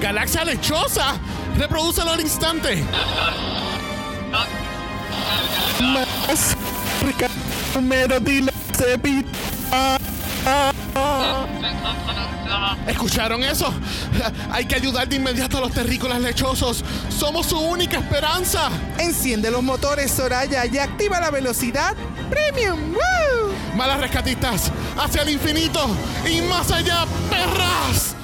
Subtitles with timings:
[0.00, 1.14] galaxia lechosa.
[1.56, 2.84] Reprodúcelo al instante.
[5.80, 6.08] Más
[8.20, 8.52] dile
[12.86, 13.72] ¿Escucharon eso?
[14.50, 16.84] Hay que ayudar de inmediato a los terrícolas lechosos.
[17.08, 18.70] Somos su única esperanza.
[18.98, 21.94] Enciende los motores, Soraya, y activa la velocidad
[22.28, 22.92] premium.
[22.92, 23.76] ¡Woo!
[23.76, 25.86] Malas rescatistas, hacia el infinito
[26.28, 28.14] y más allá, perras.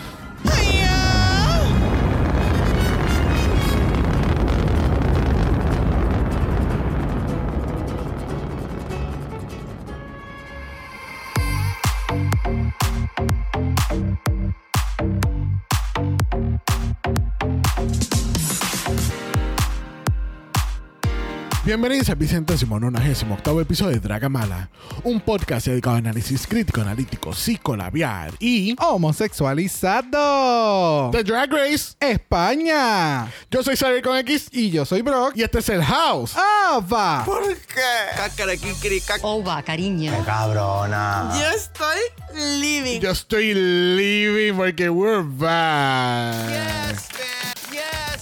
[21.64, 24.68] Bienvenidos al vicentésimo nonagésimo octavo episodio de Dragamala,
[25.02, 31.10] un podcast dedicado a análisis crítico, analítico, psicolabiar y Homosexualizado.
[31.10, 31.94] The Drag Race.
[32.00, 33.32] España.
[33.50, 35.32] Yo soy Xavier con X Y yo soy Brock.
[35.36, 36.34] y este es el House.
[36.68, 37.24] ¡Ava!
[39.22, 40.12] Ova, cariño.
[40.26, 41.30] Cabrona.
[41.32, 41.98] Yo estoy
[42.60, 43.00] living.
[43.00, 46.50] Yo estoy living porque we're back.
[46.50, 47.53] Yes, man.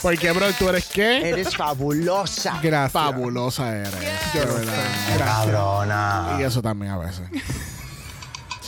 [0.02, 1.28] Porque, bro, ¿tú eres qué?
[1.30, 2.58] Eres fabulosa.
[2.60, 2.92] Gracias.
[2.92, 3.94] Fabulosa eres.
[4.34, 4.72] Yo verdad.
[5.14, 5.28] Gracias.
[5.28, 6.36] Cabrona.
[6.40, 7.22] Y eso también a veces.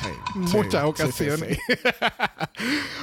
[0.05, 1.59] Sí, Muchas sí, ocasiones.
[1.67, 1.89] sí, sí.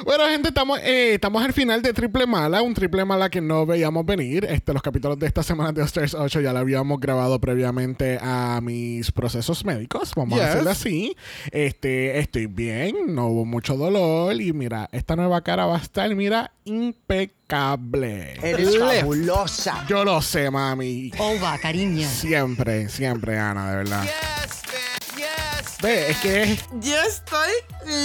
[0.06, 3.66] bueno, gente, estamos, eh, estamos al final de Triple Mala, un Triple Mala que no
[3.66, 4.46] veíamos venir.
[4.46, 8.60] Este, los capítulos de esta semana de Stars 8 ya lo habíamos grabado previamente a
[8.62, 11.16] mis procesos médicos, vamos a decirlo así.
[11.52, 16.14] Este, estoy bien, no hubo mucho dolor y mira, esta nueva cara va a estar,
[16.16, 18.34] mira, impecable.
[18.44, 19.00] Eres Left.
[19.02, 19.86] fabulosa.
[19.88, 21.12] Yo lo sé, mami.
[21.18, 22.08] Ova, cariño.
[22.08, 24.04] Siempre, siempre, Ana, de verdad.
[24.04, 24.61] Yes.
[25.82, 27.50] Ve, es que Yo estoy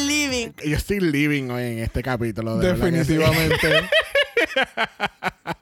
[0.06, 0.48] living.
[0.64, 2.56] yo estoy living hoy en este capítulo.
[2.59, 2.72] de.
[2.72, 3.88] Definitivamente.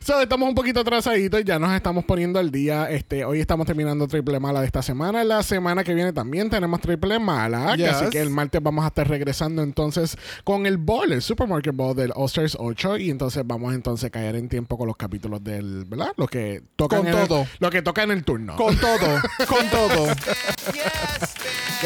[0.00, 2.88] So, estamos un poquito atrasaditos, ya nos estamos poniendo al día.
[2.88, 5.22] Este, hoy estamos terminando triple mala de esta semana.
[5.24, 7.76] La semana que viene también tenemos triple mala.
[7.76, 7.86] que.
[7.86, 11.94] Así que el martes vamos a estar regresando entonces con el bowl, el Supermarket Bowl
[11.96, 12.98] del All Stars 8.
[12.98, 16.12] Y entonces vamos entonces a caer en tiempo con los capítulos del, ¿verdad?
[16.16, 17.46] Lo que tocan Con en el- todo.
[17.58, 18.56] lo que toca en el turno.
[18.56, 19.20] con todo.
[19.48, 20.06] Con todo.
[20.72, 21.34] Yes,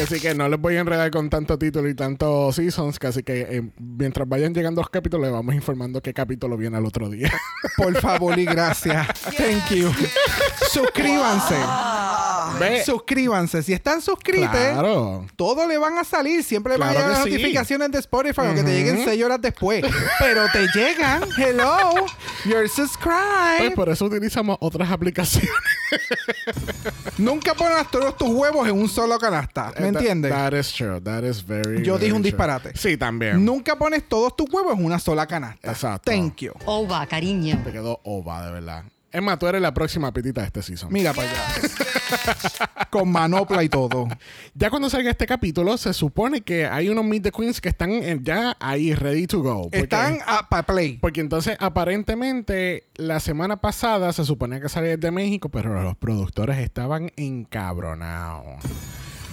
[0.05, 2.99] Así que no les voy a enredar con tanto título y tanto seasons.
[2.99, 6.77] Que así que eh, mientras vayan llegando los capítulos, les vamos informando qué capítulo viene
[6.77, 7.31] al otro día.
[7.77, 9.07] Por favor y gracias.
[9.37, 9.91] Thank you.
[10.71, 11.55] Suscríbanse.
[12.59, 12.83] Ve.
[12.85, 13.63] Suscríbanse.
[13.63, 15.25] Si están suscritos, Claro.
[15.35, 16.43] todo le van a salir.
[16.43, 17.29] Siempre le van a Claro llegar sí.
[17.31, 19.83] notificaciones de Spotify, aunque te lleguen 6 horas después.
[20.19, 21.23] Pero te llegan.
[21.37, 21.91] Hello.
[22.45, 23.73] You're Pues subscribed.
[23.75, 25.49] por eso utilizamos otras aplicaciones.
[27.17, 29.71] Nunca pongas todos tus huevos en un solo canasta.
[29.79, 30.31] ¿Me Eh, That- entiendes?
[30.31, 31.01] That is true.
[31.01, 31.83] That is very.
[31.83, 32.31] Yo very dije un true.
[32.31, 32.71] disparate.
[32.75, 33.43] Sí, también.
[33.43, 35.71] Nunca pones todos tus huevos en una sola canasta.
[35.71, 36.09] Exacto.
[36.11, 36.53] Thank you.
[36.65, 37.61] Ova, cariño.
[37.63, 38.83] Te quedó ova, de verdad.
[39.21, 40.91] Más, tú eres la próxima pitita de este season.
[40.91, 41.45] Mira para allá.
[42.89, 44.07] Con manopla y todo.
[44.53, 47.91] Ya cuando salga este capítulo, se supone que hay unos Meet the Queens que están
[47.91, 49.63] eh, ya ahí, ready to go.
[49.63, 50.97] Porque- Están para play.
[51.01, 56.57] Porque entonces, aparentemente, la semana pasada se suponía que salía de México, pero los productores
[56.59, 58.61] estaban encabronados.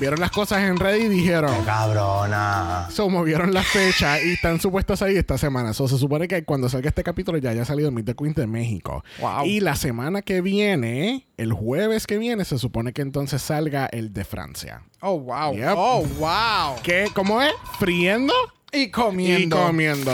[0.01, 1.63] Vieron las cosas en Reddit y dijeron.
[1.67, 2.89] Cabrona.
[2.91, 5.75] So, movieron la fecha y están supuestos a salir esta semana.
[5.75, 8.47] So, se supone que cuando salga este capítulo ya haya salido Meet the Queen de
[8.47, 9.05] México.
[9.21, 9.45] Wow.
[9.45, 14.15] Y la semana que viene, el jueves que viene, se supone que entonces salga el
[14.15, 14.85] de Francia.
[15.03, 15.55] Oh, wow.
[15.55, 15.75] Yep.
[15.77, 16.77] Oh, wow.
[16.83, 17.09] ¿Qué?
[17.15, 17.53] ¿Cómo es?
[17.79, 18.33] ¿Friendo?
[18.73, 19.57] Y comiendo.
[19.57, 20.13] Y comiendo.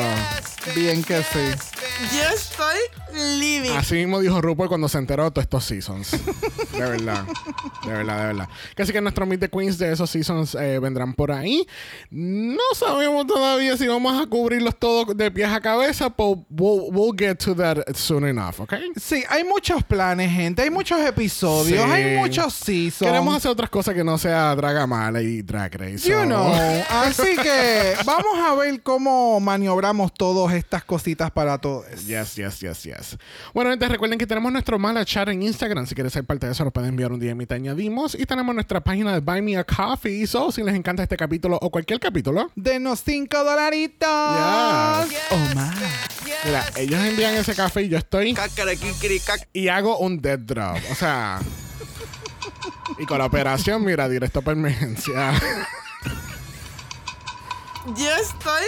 [0.75, 1.77] Bien que sí.
[2.15, 2.77] Yo estoy
[3.39, 3.71] living.
[3.71, 6.11] Así mismo dijo RuPaul cuando se enteró de todos estos seasons.
[6.73, 7.25] De verdad.
[7.85, 8.49] De verdad, de verdad.
[8.75, 11.67] Casi que nuestros Meet the Queens de esos seasons eh, vendrán por ahí.
[12.11, 17.15] No sabemos todavía si vamos a cubrirlos todos de pies a cabeza, pero we'll, we'll
[17.17, 18.75] get to that soon enough, ¿ok?
[19.01, 20.63] Sí, hay muchos planes, gente.
[20.63, 21.85] Hay muchos episodios.
[21.85, 21.91] Sí.
[21.91, 23.11] Hay muchos seasons.
[23.11, 26.09] Queremos hacer otras cosas que no sea Dragamala y Drag Race.
[26.09, 26.53] You know.
[26.91, 31.87] Así que vamos a ver cómo maniobramos todas estas cositas para todos.
[32.07, 33.19] Yes, yes, yes, yes.
[33.53, 35.87] Bueno, gente, recuerden que tenemos nuestro mala chat en Instagram.
[35.87, 38.15] Si quieres ser parte de eso, nos pueden enviar un DM y te añadimos.
[38.15, 40.27] Y tenemos nuestra página de Buy Me a Coffee.
[40.27, 44.09] So, si les encanta este capítulo o cualquier capítulo, Denos cinco dolaritos.
[44.09, 45.21] Yes.
[45.31, 45.71] Oh, my.
[46.45, 48.37] mira, ellos envían ese café y yo estoy
[49.53, 50.79] y hago un dead drop.
[50.91, 51.41] O sea.
[52.99, 55.33] Y con la operación, mira, directo para emergencia.
[57.95, 58.65] Yo estoy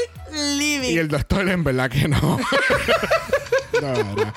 [0.59, 0.91] living.
[0.95, 2.39] Y el doctor, en verdad que no.
[3.81, 4.33] No, no.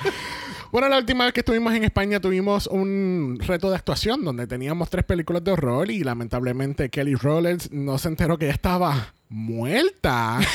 [0.72, 4.89] Bueno, la última vez que estuvimos en España tuvimos un reto de actuación donde teníamos
[4.89, 10.39] tres películas de horror y lamentablemente Kelly Rollins no se enteró que ella estaba muerta.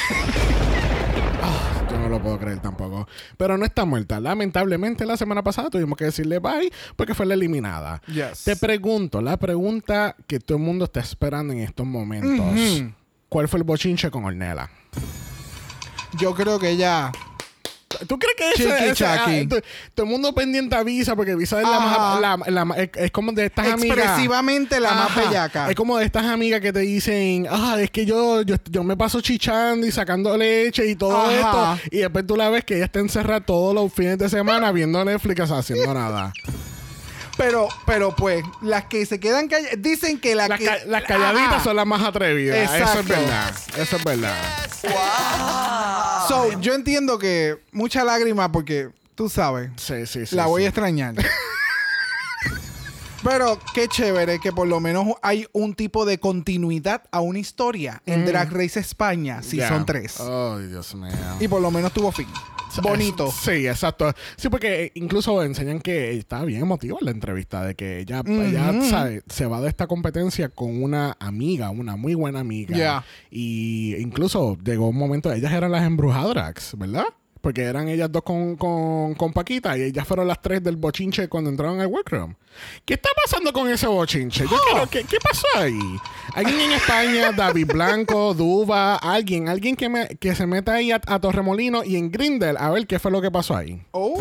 [1.42, 3.06] Ah, yo no lo puedo creer tampoco.
[3.36, 4.18] Pero no está muerta.
[4.18, 8.00] Lamentablemente la semana pasada tuvimos que decirle bye porque fue la eliminada.
[8.08, 8.42] Yes.
[8.44, 12.44] Te pregunto, la pregunta que todo el mundo está esperando en estos momentos.
[13.28, 14.68] ¿Cuál fue el bochinche con Ornella?
[16.18, 17.12] Yo creo que ya.
[18.08, 19.60] ¿Tú crees que ese, ese- ah, to-
[19.94, 23.10] todo el mundo pendiente a Visa porque Visa es la más la- la es, es
[23.10, 25.70] como de estas amigas Expresivamente la más bellaca.
[25.70, 28.96] es como de estas amigas que te dicen ah es que yo, yo yo me
[28.98, 31.76] paso chichando y sacando leche y todo Ajá.
[31.78, 34.72] esto y después tú la ves que ella está encerrada todos los fines de semana
[34.72, 36.34] viendo Netflix haciendo nada
[37.36, 39.74] Pero, pero pues, las que se quedan calladas.
[39.78, 40.64] Dicen que las las, que.
[40.64, 44.34] ca- las calladitas son las más atrevidas eso es verdad eso es verdad
[46.28, 49.70] So, yo entiendo que mucha lágrima porque tú sabes.
[49.76, 50.66] sí sí sí la voy sí.
[50.66, 51.14] a extrañar.
[53.22, 58.00] Pero qué chévere que por lo menos hay un tipo de continuidad a una historia
[58.06, 59.68] en Drag Race España, si Mm.
[59.68, 60.20] Son tres.
[60.20, 61.10] ay Dios mío
[61.40, 62.28] Y por lo menos tuvo fin.
[62.82, 63.30] Bonito.
[63.30, 64.12] Sí, exacto.
[64.36, 69.22] Sí, porque incluso enseñan que estaba bien emotiva la entrevista de que ella, ella, sabe,
[69.28, 73.04] se va de esta competencia con una amiga, una muy buena amiga.
[73.30, 77.06] Y incluso llegó un momento, ellas eran las embrujadoras, ¿verdad?
[77.46, 81.28] Porque eran ellas dos con, con, con Paquita y ellas fueron las tres del bochinche
[81.28, 82.34] cuando entraron al workroom.
[82.84, 84.42] ¿Qué está pasando con ese bochinche?
[84.50, 85.78] Yo quiero- ¿qué, qué pasó ahí?
[86.34, 91.00] Alguien en España, David Blanco, Duba, alguien, alguien que, me, que se meta ahí a,
[91.06, 93.80] a Torremolino y en Grindel a ver qué fue lo que pasó ahí.
[93.92, 94.20] Oh,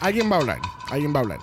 [0.00, 0.58] Alguien va a hablar,
[0.90, 1.38] alguien va a hablar.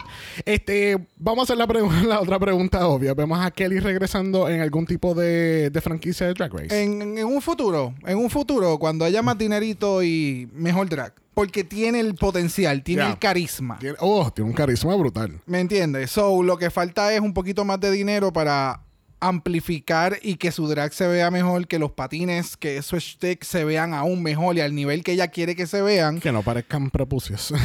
[0.46, 1.58] Este, vamos a hacer
[2.08, 3.14] la, otra pregunta obvia.
[3.14, 6.84] Vemos a Kelly regresando en algún tipo de, de franquicia de Drag Race.
[6.84, 11.14] en, en un futuro, en un futuro, cuando haya más dinerito y mejor drag.
[11.34, 13.80] Porque tiene el potencial, tiene el carisma.
[13.80, 15.42] Tiene- oh, tiene un carisma brutal.
[15.48, 16.12] ¿Me entiendes?
[16.12, 18.82] So, lo que falta es un poquito más de dinero para
[19.28, 23.64] amplificar y que su drag se vea mejor, que los patines, que su stick se
[23.66, 26.20] vean aún mejor y al nivel que ella quiere que se vean.
[26.20, 27.54] Que no parezcan prepucios.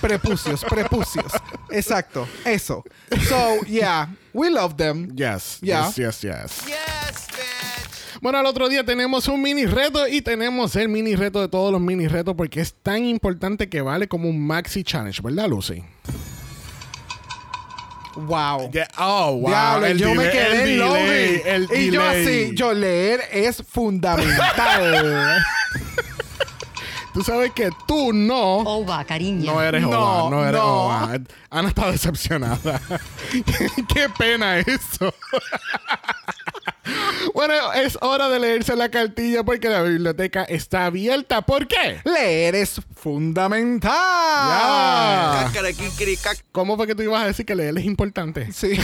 [0.00, 1.32] Prepucios, prepucios.
[1.70, 2.82] Exacto, eso.
[3.28, 5.14] So, yeah, we love them.
[5.14, 5.86] yes, Ya.
[5.86, 6.66] yes, yes, yes.
[6.66, 8.20] Yes, bitch.
[8.20, 11.70] Bueno, al otro día tenemos un mini reto y tenemos el mini reto de todos
[11.70, 15.84] los mini retos porque es tan importante que vale como un maxi challenge, ¿verdad, Lucy?
[18.16, 18.70] Wow.
[18.72, 19.48] Yeah, Oh, wow.
[19.50, 21.04] Diablo, el yo me quedé el en loading.
[21.06, 25.42] delay, el y yo así, yo leer es fundamental.
[27.14, 28.60] Tú sabes que tú no.
[28.60, 29.52] Ova, cariño.
[29.52, 30.84] No eres No, Oba, no eres no.
[30.86, 31.18] Oba.
[31.50, 32.80] Ana está decepcionada.
[33.92, 35.12] Qué pena eso.
[37.34, 41.42] bueno, es hora de leerse la cartilla porque la biblioteca está abierta.
[41.42, 42.00] ¿Por qué?
[42.04, 43.92] leer es fundamental.
[46.52, 48.52] ¿Cómo fue que tú ibas a decir que leer es importante?
[48.52, 48.72] Sí.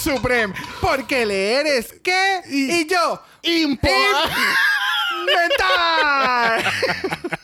[0.00, 0.54] Supreme.
[0.80, 3.20] Porque leer es qué y, yo.
[3.42, 4.34] ¡Importante!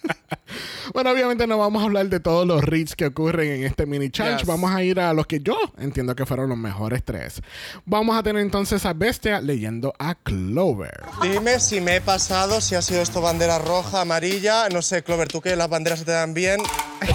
[0.93, 4.11] Bueno, obviamente no vamos a hablar de todos los reads que ocurren en este mini
[4.11, 4.41] challenge.
[4.41, 4.47] Yes.
[4.47, 7.43] Vamos a ir a los que yo entiendo que fueron los mejores tres.
[7.85, 11.01] Vamos a tener entonces a Bestia leyendo a Clover.
[11.23, 14.69] Dime si me he pasado, si ha sido esto bandera roja, amarilla.
[14.69, 16.61] No sé, Clover, tú que las banderas se te dan bien.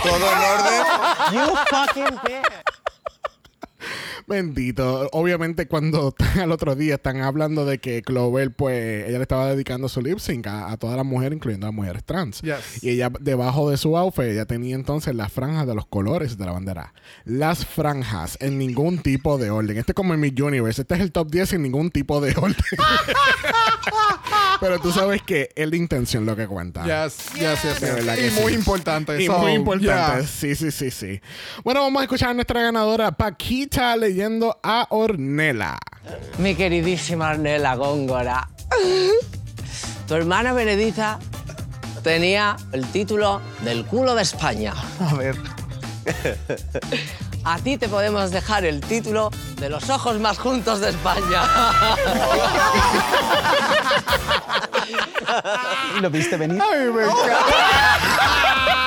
[0.04, 0.86] Todo en orden.
[1.34, 2.85] You fucking bitch.
[4.28, 5.10] Bendito.
[5.12, 9.90] Obviamente, cuando al otro día están hablando de que Clover, pues, ella le estaba dedicando
[9.90, 12.42] su lip sync a, a todas las mujeres, incluyendo a las mujeres trans.
[12.42, 12.84] Yes.
[12.84, 16.46] Y ella, debajo de su outfit, ella tenía entonces las franjas de los colores de
[16.46, 16.94] la bandera.
[17.24, 19.78] Las franjas en ningún tipo de orden.
[19.78, 20.82] Este es como en mi Universe.
[20.82, 22.56] Este es el top 10 sin ningún tipo de orden.
[24.60, 26.84] Pero tú sabes que es la intención lo que cuenta.
[26.84, 28.38] Yes, yes, yes, yes.
[28.38, 28.58] Y muy sí.
[28.58, 29.22] importante.
[29.22, 29.86] Y so, muy importante.
[29.86, 30.24] yeah.
[30.26, 31.22] Sí, sí, sí, sí.
[31.64, 35.78] Bueno, vamos a escuchar a nuestra ganadora, Paquita, leyendo a Ornella.
[36.38, 38.48] Mi queridísima Arnela Góngora.
[40.08, 41.20] Tu hermana Benedita
[42.02, 44.74] tenía el título del culo de España.
[45.02, 45.36] A ver.
[47.44, 51.42] A ti te podemos dejar el título de los ojos más juntos de España.
[56.00, 56.62] ¿Lo viste venir?
[56.62, 58.85] Ay, me encanta.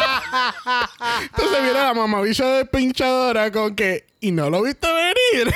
[1.23, 5.55] Entonces viene la mamabicha de pinchadora con que, y no lo viste venir.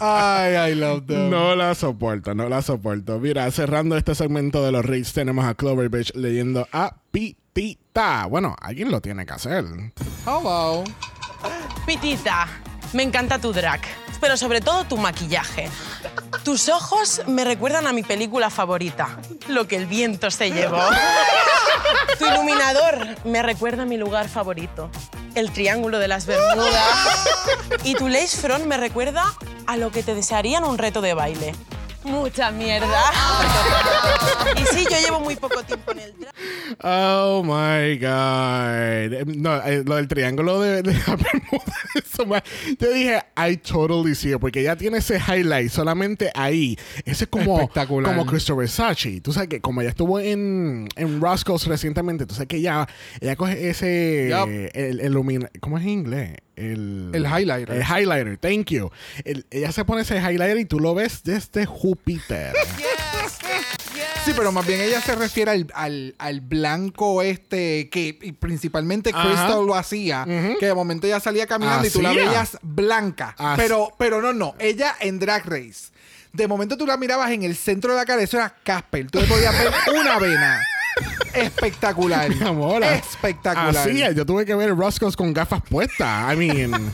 [0.00, 1.30] Ay, I love them.
[1.30, 3.18] No la soporto, no la soporto.
[3.18, 8.26] Mira, cerrando este segmento de los Reeds, tenemos a Clover Beach leyendo a Pitita.
[8.26, 9.64] Bueno, alguien lo tiene que hacer.
[10.26, 10.84] Hello.
[11.86, 12.48] Pitita,
[12.92, 13.80] me encanta tu drag,
[14.20, 15.70] pero sobre todo tu maquillaje.
[16.44, 19.18] Tus ojos me recuerdan a mi película favorita,
[19.48, 20.82] Lo que el viento se llevó.
[22.18, 24.90] Tu iluminador me recuerda a mi lugar favorito,
[25.34, 27.24] el Triángulo de las Bermudas.
[27.84, 29.34] Y tu lace front me recuerda
[29.66, 31.54] a lo que te desearían un reto de baile.
[32.04, 32.86] Mucha mierda.
[34.54, 36.12] Y sí, yo llevo muy poco tiempo en el.
[36.82, 39.12] Oh my God.
[39.12, 42.44] Eh, No, eh, lo del triángulo de, de la Bermuda,
[42.78, 46.76] Yo dije, I totally see it, porque ella tiene ese highlight solamente ahí.
[47.04, 48.12] Ese es como, Espectacular.
[48.14, 49.20] como Christopher Sachi.
[49.20, 52.86] Tú sabes que como ella estuvo en, en Roscoe's recientemente, tú sabes que ella,
[53.20, 54.28] ella coge ese.
[54.30, 54.48] Yup.
[54.48, 56.36] El, el ilumina- ¿Cómo es en inglés?
[56.56, 57.76] El, El highlighter.
[57.76, 58.90] El highlighter, thank you.
[59.24, 62.52] El- ella se pone ese highlighter y tú lo ves desde Júpiter.
[64.24, 69.10] Sí, pero más bien ella se refiere al, al, al blanco este que y principalmente
[69.12, 69.26] Ajá.
[69.28, 70.24] Crystal lo hacía,
[70.60, 73.34] que de momento ella salía caminando y tú la veías blanca.
[73.36, 73.60] Así.
[73.60, 75.90] Pero, pero no, no, ella en Drag Race.
[76.32, 79.10] De momento tú la mirabas en el centro de la cara, eso era Casper.
[79.10, 80.62] Tú le podías ver una vena.
[81.34, 82.28] Espectacular.
[82.34, 82.82] Mi amor.
[82.84, 83.76] Espectacular.
[83.76, 86.32] Así es, yo tuve que ver Roscoe's con gafas puestas.
[86.32, 86.92] I mean,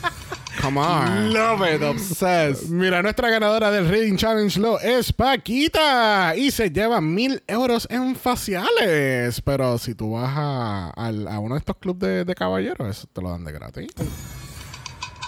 [0.62, 1.32] come on.
[1.32, 2.68] Love it, obsessed.
[2.68, 8.14] Mira, nuestra ganadora del Reading Challenge lo es Paquita y se lleva mil euros en
[8.14, 9.40] faciales.
[9.42, 13.08] Pero si tú vas a, al- a uno de estos clubes de, de caballeros, eso
[13.12, 13.88] te lo dan de gratis.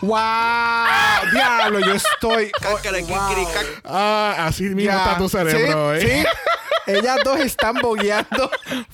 [0.02, 1.30] ¡Wow!
[1.32, 2.50] Diablo, yo estoy.
[2.60, 3.80] Cacaraqui-cri-cac.
[3.84, 4.96] Ah, así mismo Ya.
[4.98, 6.24] está tu cerebro, Sí, ¿eh?
[6.24, 6.92] sí.
[6.92, 8.50] Ellas dos están bogueando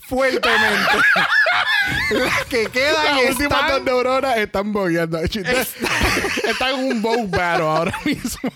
[0.06, 0.98] fuertemente.
[2.10, 3.84] Las que quedan Las últimas dos están...
[3.84, 5.18] neuronas están bogueando.
[6.46, 8.50] Están en un bow battle ahora mismo.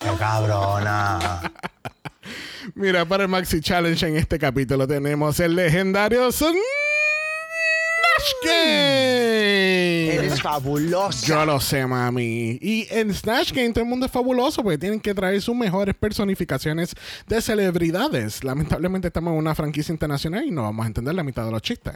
[0.00, 1.40] ¡Qué cabrona!
[2.74, 6.30] Mira, para el Maxi Challenge en este capítulo tenemos el legendario
[8.18, 10.14] Snatch Game.
[10.14, 11.26] Eres fabulosa.
[11.26, 12.58] Yo lo sé, mami.
[12.60, 15.94] Y en Snatch Game todo el mundo es fabuloso porque tienen que traer sus mejores
[15.94, 16.94] personificaciones
[17.26, 18.42] de celebridades.
[18.42, 21.62] Lamentablemente estamos en una franquicia internacional y no vamos a entender la mitad de los
[21.62, 21.94] chistes.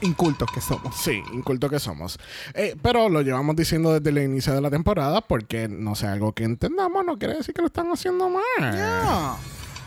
[0.00, 0.96] Incultos que somos.
[0.96, 2.18] Sí, inculto que somos.
[2.54, 6.32] Eh, pero lo llevamos diciendo desde el inicio de la temporada porque no sé, algo
[6.32, 8.42] que entendamos no quiere decir que lo están haciendo mal.
[8.60, 9.36] Ah.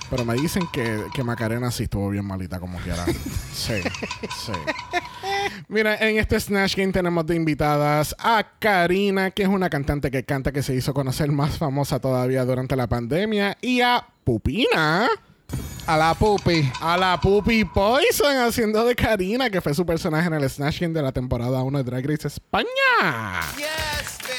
[0.09, 3.05] Pero me dicen que, que Macarena sí estuvo bien malita como quiera.
[3.53, 3.81] sí,
[4.45, 4.53] sí.
[5.69, 10.23] Mira, en este Snatch Game tenemos de invitadas a Karina, que es una cantante que
[10.23, 15.07] canta que se hizo conocer más famosa todavía durante la pandemia, y a Pupina,
[15.85, 16.69] A la pupi.
[16.81, 20.93] a la Pupi Poison haciendo de Karina, que fue su personaje en el Snatch Game
[20.93, 22.67] de la temporada 1 de Drag Race España.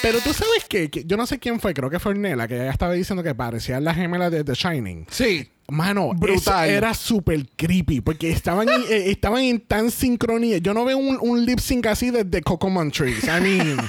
[0.03, 2.55] Pero tú sabes que, que yo no sé quién fue, creo que fue Ornella, que
[2.55, 5.07] ella estaba diciendo que parecían las gemelas de The Shining.
[5.11, 5.49] Sí.
[5.71, 6.67] Mano, Brutal.
[6.67, 10.57] eso era súper creepy porque estaban, en- eh, estaban en tan sincronía.
[10.59, 13.25] Yo no veo un, un lip sync así desde Coco Trees.
[13.25, 13.77] I mean,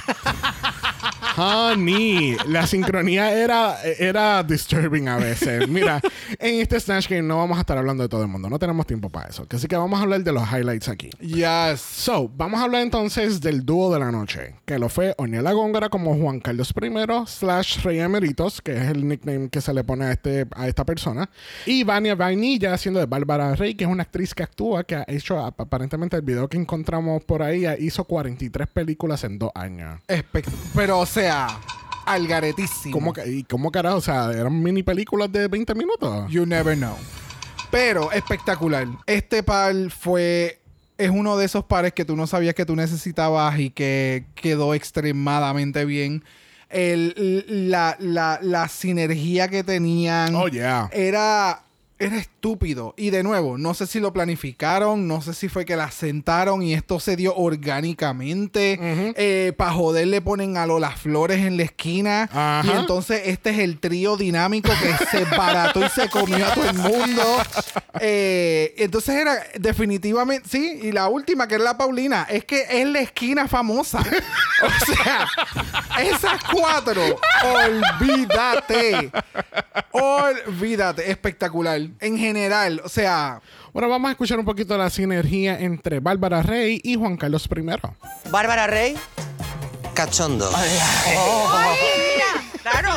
[1.40, 5.68] honey, la sincronía era, era disturbing a veces.
[5.68, 6.00] Mira,
[6.38, 8.48] en este Snatch Game no vamos a estar hablando de todo el mundo.
[8.50, 9.46] No tenemos tiempo para eso.
[9.50, 11.10] Así que vamos a hablar de los highlights aquí.
[11.20, 11.80] Yes.
[11.80, 15.88] So, vamos a hablar entonces del dúo de la noche, que lo fue Ornella Góngora
[15.88, 16.90] como Juan Carlos I
[17.26, 20.84] slash Rey Emeritos, que es el nickname que se le pone a, este, a esta
[20.84, 21.28] persona,
[21.66, 25.04] y Vania Vainilla haciendo de Bárbara Rey, que es una actriz que actúa, que ha
[25.08, 30.00] hecho ap- aparentemente el video que encontramos por ahí, hizo 43 películas en dos años.
[30.74, 31.29] Pero, o sea,
[32.06, 32.92] algaretísimo.
[32.98, 33.96] ¿Cómo, ¿Y cómo carajo?
[33.96, 36.30] O sea, eran mini películas de 20 minutos.
[36.30, 36.96] You never know.
[37.70, 38.86] Pero espectacular.
[39.06, 40.58] Este par fue
[40.98, 44.74] es uno de esos pares que tú no sabías que tú necesitabas y que quedó
[44.74, 46.24] extremadamente bien.
[46.68, 50.88] El, la, la, la sinergia que tenían Oh, yeah.
[50.92, 51.62] era,
[51.98, 52.94] era estúpido.
[52.96, 56.62] Y de nuevo, no sé si lo planificaron, no sé si fue que la sentaron
[56.62, 59.54] y esto se dio orgánicamente.
[59.58, 62.30] Para joder le ponen a Lola Flores en la esquina.
[62.32, 62.62] Ajá.
[62.64, 66.70] Y entonces este es el trío dinámico que se barató y se comió a todo
[66.70, 67.22] el mundo.
[68.02, 72.86] Eh, entonces era definitivamente, sí, y la última que es la Paulina, es que es
[72.86, 73.98] la esquina famosa.
[74.00, 75.26] o sea,
[75.98, 77.02] esas cuatro,
[77.42, 79.10] olvídate.
[79.90, 81.80] Olvídate, espectacular.
[81.98, 82.29] En general,
[82.84, 83.40] o sea,
[83.72, 88.30] Bueno, vamos a escuchar un poquito la sinergia entre Bárbara Rey y Juan Carlos I.
[88.30, 88.96] Bárbara Rey,
[89.94, 90.50] cachondo.
[92.62, 92.90] Claro.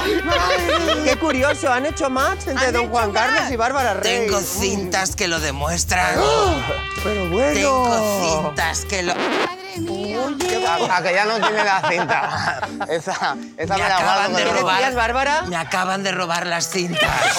[1.06, 4.26] Qué curioso, han hecho match entre Don Juan Carlos y Bárbara Rey.
[4.28, 6.16] Tengo cintas que lo demuestran.
[7.04, 7.54] Pero bueno.
[7.54, 9.14] Tengo cintas que lo.
[10.68, 12.60] A, a que ya no tiene la cinta.
[12.90, 14.38] Esa, esa Me me la acaban guardo.
[14.38, 14.76] de ¿Qué robar.
[14.76, 15.42] decías, Bárbara?
[15.44, 17.38] Me acaban de robar las cintas.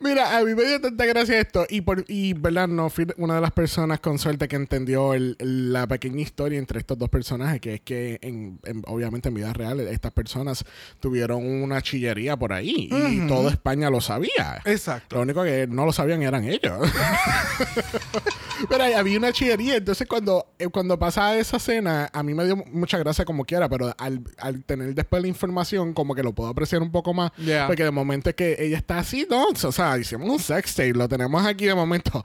[0.00, 1.66] Mira, a mí me dio tanta gracia esto.
[1.68, 5.36] Y, por, y verdad, no fui una de las personas con suerte que entendió el-
[5.38, 9.34] el- la pequeña historia entre estos dos personajes, que es que en, en- obviamente en
[9.34, 10.64] vida real estas personas
[11.00, 14.60] tuvieron una chillería por ahí y toda España lo sabía.
[14.64, 15.16] exacto.
[15.16, 16.78] Lo único que no lo sabían eran ellos.
[18.68, 19.76] pero había una chillería.
[19.76, 23.68] Entonces, cuando, eh, cuando pasaba esa escena, a mí me dio mucha gracia como quiera,
[23.68, 27.32] pero al, al tener después la información, como que lo puedo apreciar un poco más.
[27.36, 27.66] Yeah.
[27.66, 29.46] Porque de momento es que ella está así, ¿no?
[29.64, 32.24] O sea, hicimos un sex tape, lo tenemos aquí de momento.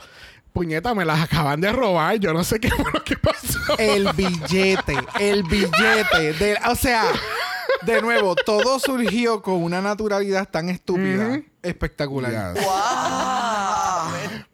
[0.52, 2.18] Puñeta, me las acaban de robar.
[2.20, 3.60] Yo no sé qué fue lo que pasó.
[3.80, 6.34] El billete, el billete.
[6.34, 7.06] de- o sea,
[7.82, 11.42] de nuevo, todo surgió con una naturalidad tan estúpida.
[11.64, 12.54] Espectacular.
[12.54, 12.64] Yes.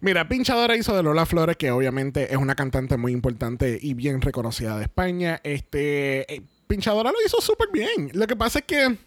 [0.02, 4.22] Mira, Pinchadora hizo de Lola Flores, que obviamente es una cantante muy importante y bien
[4.22, 5.42] reconocida de España.
[5.44, 8.12] Este, eh, Pinchadora lo hizo súper bien.
[8.14, 8.98] Lo que pasa es que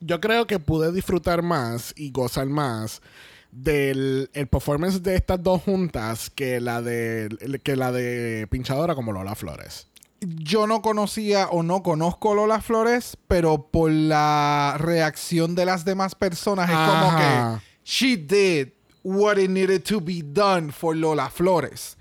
[0.00, 3.02] yo creo que pude disfrutar más y gozar más
[3.50, 7.28] del el performance de estas dos juntas que la de
[7.62, 9.86] que la de Pinchadora como Lola Flores.
[10.20, 16.14] Yo no conocía o no conozco Lola Flores, pero por la reacción de las demás
[16.14, 18.68] personas es como que she did
[19.02, 21.96] what it needed to be done for Lola Flores.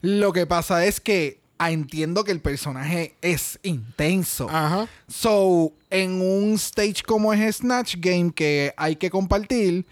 [0.00, 4.48] Lo que pasa es que entiendo que el personaje es intenso.
[4.50, 4.86] Ajá.
[5.08, 9.86] So, en un stage como es Snatch Game que hay que compartir,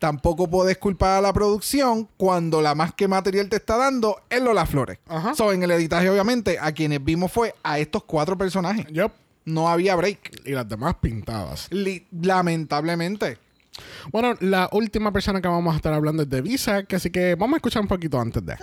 [0.00, 4.42] tampoco puedes culpar a la producción cuando la más que material te está dando es
[4.42, 4.98] Lola Flores.
[5.08, 5.34] Ajá.
[5.34, 8.86] So, en el editaje, obviamente, a quienes vimos fue a estos cuatro personajes.
[8.90, 9.12] Yup.
[9.46, 10.42] No había break.
[10.46, 11.68] Y las demás pintadas.
[11.70, 13.38] Li- lamentablemente.
[14.12, 17.34] Bueno, la última persona que vamos a estar hablando es de Visa, que así que
[17.34, 18.56] vamos a escuchar un poquito antes de.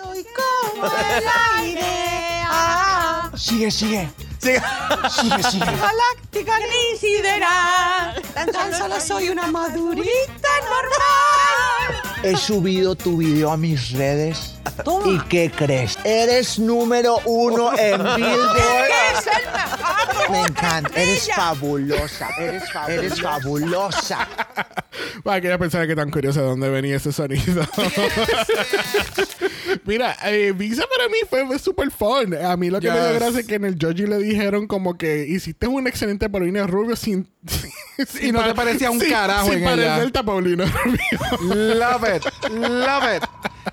[3.36, 4.10] Sigue, sigue.
[4.40, 5.66] Sigue, sigue.
[5.66, 8.22] Galáctica ni sideral.
[8.34, 11.51] Tan, tan solo soy una madurita normal.
[12.24, 14.56] He subido tu video a mis redes.
[15.06, 15.98] ¿Y qué crees?
[16.04, 18.90] Eres número uno en Billboard.
[19.18, 20.32] Es el mejor.
[20.32, 21.02] Me encanta.
[21.02, 22.30] Eres fabulosa.
[22.40, 24.28] Eres, fa- eres fabulosa.
[25.26, 27.66] Aquella persona que tan curiosa de dónde venía ese sonido.
[29.86, 32.36] Mira, eh, Visa para mí fue, super fun.
[32.36, 34.96] A mí lo que me dio gracia es que en el Joji le dijeron como
[34.98, 37.28] que hiciste un excelente Paulina Rubio sin...
[38.22, 39.72] Y no te pa- parecía un carajo Sin en ella.
[39.96, 41.76] parecerte a Paulina Rubio.
[41.76, 42.50] Love it.
[42.52, 43.24] Love it.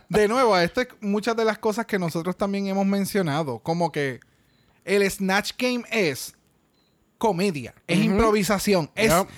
[0.09, 3.59] De nuevo, esto es muchas de las cosas que nosotros también hemos mencionado.
[3.61, 4.21] Como que
[4.85, 6.35] el Snatch Game es
[7.19, 9.29] comedia, es improvisación, es Yep.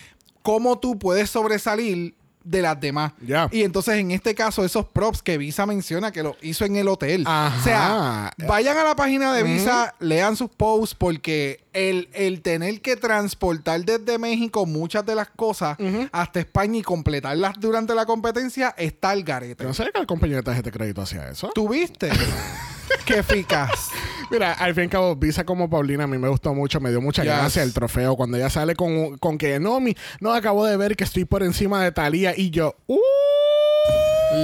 [0.43, 2.15] cómo tú puedes sobresalir
[2.51, 3.13] de las demás.
[3.25, 3.49] Ya.
[3.53, 6.89] Y entonces, en este caso, esos props que Visa menciona que lo hizo en el
[6.89, 7.25] hotel.
[7.27, 7.59] Ajá.
[7.59, 12.81] O sea, vayan a la página de Visa, lean sus posts, porque el, el tener
[12.81, 15.77] que transportar desde México muchas de las cosas
[16.13, 19.65] hasta España y completarlas durante la competencia está al garete.
[19.65, 21.51] No sé que la compañía de tarjeta de crédito hacía eso.
[21.55, 22.11] ¿Tuviste?
[23.05, 23.89] Qué eficaz.
[24.31, 26.91] Mira, al fin y al cabo, Visa como Paulina a mí me gustó mucho, me
[26.91, 27.33] dio mucha Yes.
[27.33, 28.17] gracia el trofeo.
[28.17, 31.43] Cuando ella sale con, con que no, mi, no acabo de ver que estoy por
[31.43, 32.99] encima de Talía y yo, ¡uh!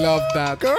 [0.02, 0.58] Love that.
[0.60, 0.72] girl.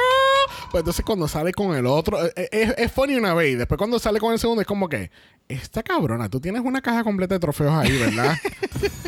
[0.71, 3.53] Pues entonces cuando sale con el otro, eh, eh, es, es funny una vez.
[3.53, 5.09] y Después cuando sale con el segundo es como que,
[5.47, 8.35] esta cabrona, tú tienes una caja completa de trofeos ahí, ¿verdad?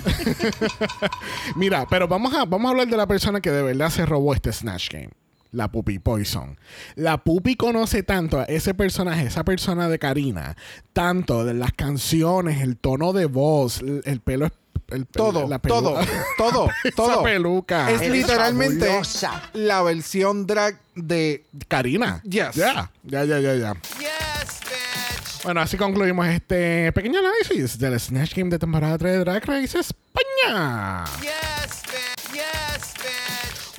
[1.56, 4.34] Mira, pero vamos a, vamos a hablar de la persona que de verdad se robó
[4.34, 5.10] este Snatch Game.
[5.52, 6.58] La Puppy Poison.
[6.96, 10.56] La Puppy conoce tanto a ese personaje, esa persona de Karina,
[10.94, 14.52] tanto de las canciones, el tono de voz, el, el pelo es
[14.90, 16.14] el- Todo, la todo, peluca.
[16.38, 17.12] todo, todo.
[17.14, 17.92] Esa peluca.
[17.92, 19.50] Es literalmente fabulosa.
[19.54, 22.22] la versión drag de Karina.
[22.24, 22.56] Yes.
[22.56, 23.74] Ya, ya, ya, ya, ya.
[24.00, 25.44] Yes, bitch.
[25.44, 29.78] Bueno, así concluimos este pequeño análisis del Snatch Game de temporada 3 de Drag Race
[29.80, 31.06] España.
[31.06, 31.30] Yes, bitch.
[31.30, 31.89] Yes, bitch.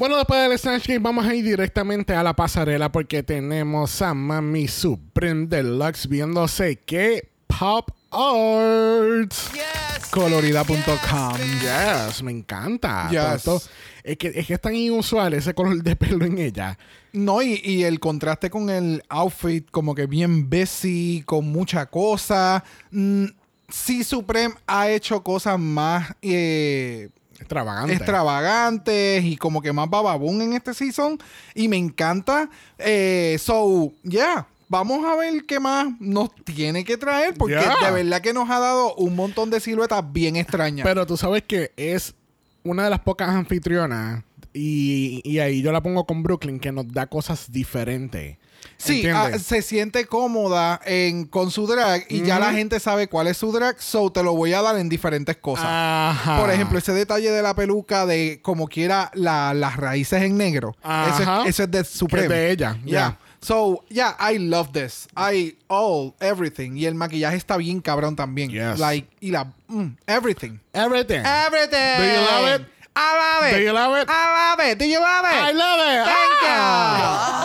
[0.00, 4.14] Bueno, después del Snatch Game vamos a ir directamente a la pasarela porque tenemos a
[4.14, 9.50] Mami Supreme Deluxe viéndose que Pop Arts.
[9.52, 11.36] Yes, colorida.com.
[11.60, 13.10] Yes, me encanta.
[13.10, 13.68] Yes.
[14.02, 16.78] Es, que, es que es tan inusual ese color de pelo en ella.
[17.12, 22.64] No, y, y el contraste con el outfit, como que bien busy, con mucha cosa.
[22.90, 23.26] Mm,
[23.68, 27.10] sí, Supreme ha hecho cosas más eh,
[27.40, 27.94] Extravagante.
[27.94, 31.18] extravagantes y como que más bababún en este season.
[31.54, 32.48] Y me encanta.
[32.78, 34.46] Eh, so, yeah.
[34.68, 37.34] Vamos a ver qué más nos tiene que traer.
[37.34, 37.76] Porque Yeah.
[37.86, 40.86] de verdad que nos ha dado un montón de siluetas bien extrañas.
[40.86, 42.14] Pero tú sabes que es
[42.62, 44.22] una de las pocas anfitrionas.
[44.52, 48.36] Y, y ahí yo la pongo con Brooklyn que nos da cosas diferentes.
[48.76, 53.26] Sí, ah, se siente cómoda en, con su drag y ya la gente sabe cuál
[53.28, 55.64] es su drag, so te lo voy a dar en diferentes cosas.
[55.66, 56.38] Ajá.
[56.40, 60.76] Por ejemplo, ese detalle de la peluca de como quiera la- las raíces en negro.
[60.82, 62.24] Eso es, eso es de Supreme.
[62.24, 62.90] Es de ella, Yeah.
[62.90, 63.18] yeah.
[63.42, 65.08] So, yeah, I love this.
[65.16, 66.76] I all, everything.
[66.76, 68.50] Y el maquillaje está bien cabrón también.
[68.50, 68.78] Yes.
[68.78, 70.58] Like, y la, mm, everything.
[70.74, 71.22] Everything.
[71.24, 71.96] Everything.
[71.98, 72.66] Do you love it?
[72.96, 73.56] I love it.
[73.56, 74.08] Do you love it?
[74.08, 74.78] I love it.
[74.78, 75.32] Do you love it?
[75.32, 76.04] I love it.
[76.04, 77.36] Thank Ah.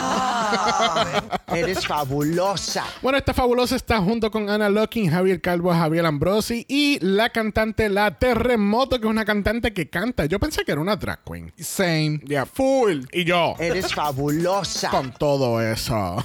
[1.47, 1.55] you.
[1.55, 2.83] Eres fabulosa.
[3.01, 7.87] Bueno, esta fabulosa está junto con Ana Locking, Javier Calvo, Javier Ambrosi y la cantante
[7.89, 10.25] La Terremoto, que es una cantante que canta.
[10.25, 11.53] Yo pensé que era una drag queen.
[11.59, 12.19] Same.
[12.25, 13.03] Yeah, full.
[13.11, 14.89] Y yo, Eres fabulosa.
[14.89, 16.17] con todo eso.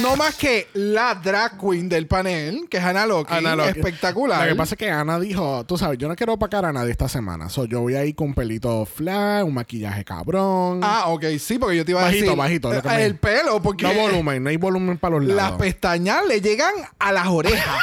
[0.00, 3.32] No más que la drag queen del panel, que es Ana Loki.
[3.34, 3.76] Ana Locking.
[3.78, 4.42] Espectacular.
[4.42, 6.87] Lo que pasa es que Ana dijo, tú sabes, yo no quiero opacar a nadie
[6.90, 7.48] esta semana.
[7.48, 10.80] So, yo voy a ir con un pelito flat, un maquillaje cabrón.
[10.82, 12.36] Ah, ok, sí, porque yo te iba a Bajito, decir.
[12.38, 13.84] bajito, eh, me- El pelo, porque.
[13.84, 15.50] no volumen, no hay volumen para los lados.
[15.52, 17.78] Las pestañas le llegan a las orejas.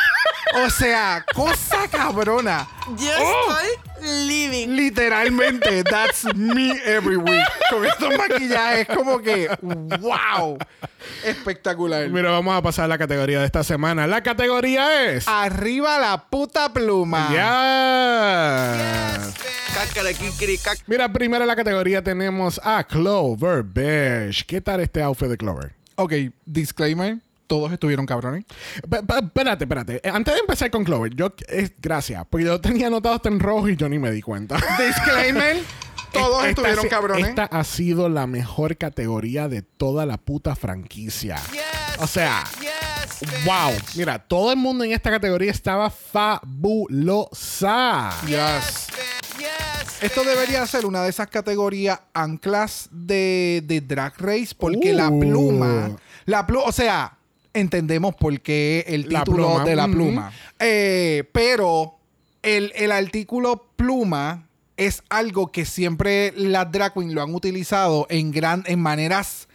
[0.66, 2.68] o sea, cosa cabrona.
[2.98, 3.52] Yo Oh.
[3.58, 4.76] estoy living.
[4.76, 7.44] Literalmente, that's me every week.
[7.70, 10.58] Con estos maquillajes, como que, wow.
[11.24, 12.10] Espectacular.
[12.10, 14.08] Mira, vamos a pasar a la categoría de esta semana.
[14.08, 15.28] La categoría es...
[15.28, 17.28] Arriba la puta pluma.
[17.30, 19.34] Yes.
[19.74, 20.80] Cacarequiciricac.
[20.88, 24.46] Mira, primero en la categoría tenemos a Clover Beige.
[24.46, 25.74] ¿Qué tal este outfit de Clover?
[25.96, 26.14] Ok,
[26.46, 27.18] disclaimer.
[27.48, 28.46] Todos estuvieron cabrones.
[28.84, 30.02] Espérate, espérate.
[30.04, 31.34] Eh, Antes de empezar con Clover, yo...
[31.48, 32.24] Es, gracias.
[32.30, 34.56] Porque yo tenía anotado hasta en rojo y yo ni me di cuenta.
[34.80, 35.62] Disclaimer.
[36.12, 37.28] Todos Esta- estuvieron esta- cabrones.
[37.30, 41.38] Esta ha sido la mejor categoría de toda la puta franquicia.
[42.00, 42.44] O sea,
[43.46, 43.72] wow.
[43.96, 45.90] Mira, todo el mundo en esta categoría estaba
[46.96, 48.12] fabulosa.
[48.28, 48.88] Yes.
[50.02, 55.20] Esto debería ser una de esas categorías anclas de, de Drag Race porque la Uh.
[55.20, 55.92] pluma,
[56.26, 57.15] la pluma, o sea,
[57.56, 60.32] entendemos por qué el La título pluma, de la pluma.
[60.60, 61.96] Eh, pero
[62.44, 68.32] el, el artículo pluma es algo que siempre las drag queens lo han utilizado en,
[68.32, 69.48] gran, en maneras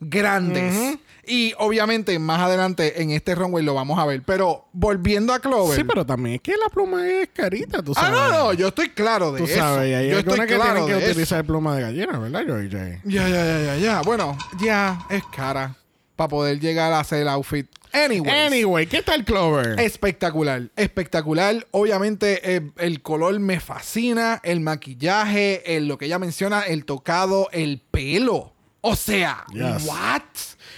[0.00, 0.98] grandes.
[1.30, 4.22] Y obviamente más adelante en este runway lo vamos a ver.
[4.22, 5.76] Pero volviendo a Clover.
[5.76, 8.18] Sí, pero también es que la pluma es carita, tú Ah, sabes.
[8.18, 9.56] no, no, yo estoy claro de Tú eso.
[9.58, 11.46] sabes, y hay yo estoy que claro tienen que de utilizar eso.
[11.46, 13.00] pluma de gallina, ¿verdad, J?
[13.04, 14.00] Ya, ya, ya, ya, ya.
[14.02, 15.76] Bueno, ya es cara
[16.18, 17.68] para poder llegar a hacer el outfit.
[17.92, 18.28] Anyway.
[18.28, 19.78] Anyway, ¿qué tal Clover?
[19.78, 21.64] Espectacular, espectacular.
[21.70, 27.48] Obviamente eh, el color me fascina, el maquillaje, el- lo que ella menciona, el tocado,
[27.52, 28.52] el pelo.
[28.80, 29.86] O sea, Yes.
[29.86, 30.22] what?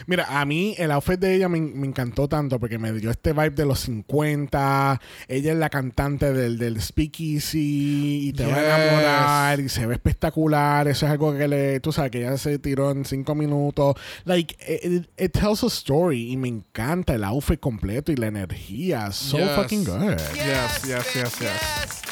[0.07, 3.33] Mira, a mí el outfit de ella me, me encantó tanto porque me dio este
[3.33, 5.01] vibe de los 50.
[5.29, 8.67] Ella es la cantante del, del Speakeasy y te va a Yes.
[8.67, 10.89] enamorar y se ve espectacular.
[10.89, 13.97] Eso es algo que le, tú sabes, que ella se tiró en cinco minutos.
[14.25, 19.13] Like, it, it tells a story y me encanta el outfit completo y la energía.
[19.13, 19.51] So Yes.
[19.57, 20.17] fucking good.
[20.35, 22.03] Yes, yes, yes, yes.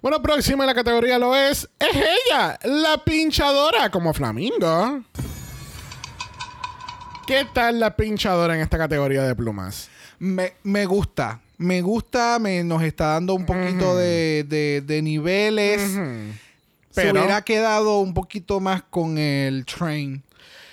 [0.00, 1.68] Bueno, próxima en la categoría lo es.
[1.78, 5.02] Es ella, la pinchadora, como Flamingo.
[7.28, 9.90] ¿Qué tal la pinchadora en esta categoría de plumas?
[10.18, 15.82] Me, me gusta, me gusta, me, nos está dando un poquito de, de- de niveles.
[15.92, 20.22] Se Pero- hubiera quedado un poquito más con el train.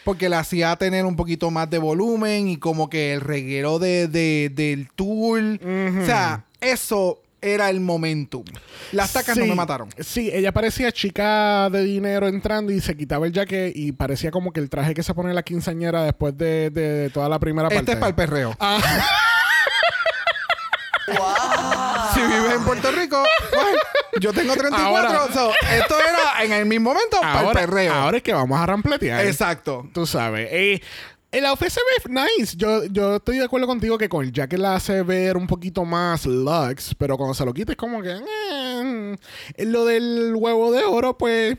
[0.06, 4.08] Porque la hacía tener un poquito más de volumen y como que el reguero de,
[4.08, 5.42] de- del tour.
[6.02, 7.20] O sea, eso
[7.54, 8.44] era el momentum.
[8.92, 9.90] Las tacas no Sí, me mataron.
[10.00, 14.52] Sí, ella parecía chica de dinero entrando y se quitaba el jacket y parecía como
[14.52, 17.80] que el traje que se pone la quinceañera después de, de toda la primera parte.
[17.80, 18.56] Este es para el perreo.
[18.60, 18.80] Ah.
[22.14, 23.24] Si vives en Puerto Rico,
[24.20, 24.86] yo tengo 34.
[24.88, 27.94] Ahora- so, esto era en el mismo momento para el ahora, perreo.
[27.94, 29.26] ahora es que vamos a rampletear.
[29.26, 29.88] Exacto.
[29.94, 30.48] Tú sabes.
[30.52, 30.82] Eh,
[31.38, 32.56] el outfit se ve nice.
[32.58, 35.86] Yo, yo estoy de acuerdo contigo que con el jacket la hace ver un poquito
[35.86, 38.12] más luxe, pero cuando se lo quita es como que.
[38.12, 39.18] eh,
[39.66, 41.58] lo del huevo de oro, pues.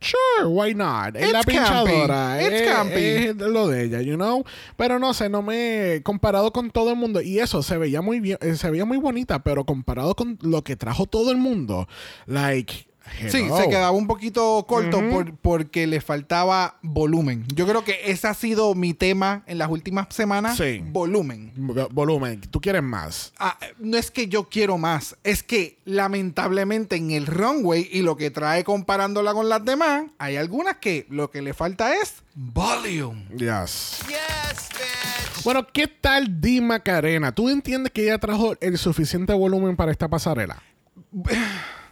[0.00, 1.16] Sure, why not?
[1.16, 1.52] Es la It's campy.
[1.92, 2.42] pinchadora.
[2.42, 4.44] It's es, es lo de ella, you know?
[4.76, 6.02] Pero no sé, no me.
[6.04, 7.22] Comparado con todo el mundo.
[7.22, 8.36] Y eso se veía muy bien.
[8.42, 11.88] eh, Se veía muy bonita, pero comparado con lo que trajo todo el mundo.
[12.26, 12.86] Like.
[13.20, 17.44] Sí, se quedaba un poquito corto por- porque le faltaba volumen.
[17.54, 20.56] Yo creo que ese ha sido mi tema en las últimas semanas.
[20.56, 20.82] Sí.
[20.86, 21.52] Volumen.
[21.56, 22.40] Vo- Volumen.
[22.40, 23.32] Tú quieres más.
[23.38, 28.16] Ah, no es que yo quiero más, es que lamentablemente en el runway y lo
[28.16, 33.26] que trae comparándola con las demás, hay algunas que lo que le falta es volume.
[33.36, 33.98] Yes.
[34.08, 35.44] Yes, bitch.
[35.44, 37.32] Bueno, ¿qué tal Di Macarena?
[37.34, 40.62] ¿Tú entiendes que ella trajo el suficiente volumen para esta pasarela?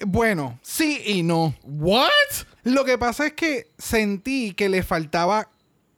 [0.00, 1.54] Bueno, sí y no.
[1.62, 2.08] ¿What?
[2.64, 5.48] Lo que pasa es que sentí que le faltaba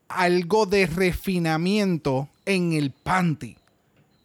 [0.09, 3.57] algo de refinamiento en el panty.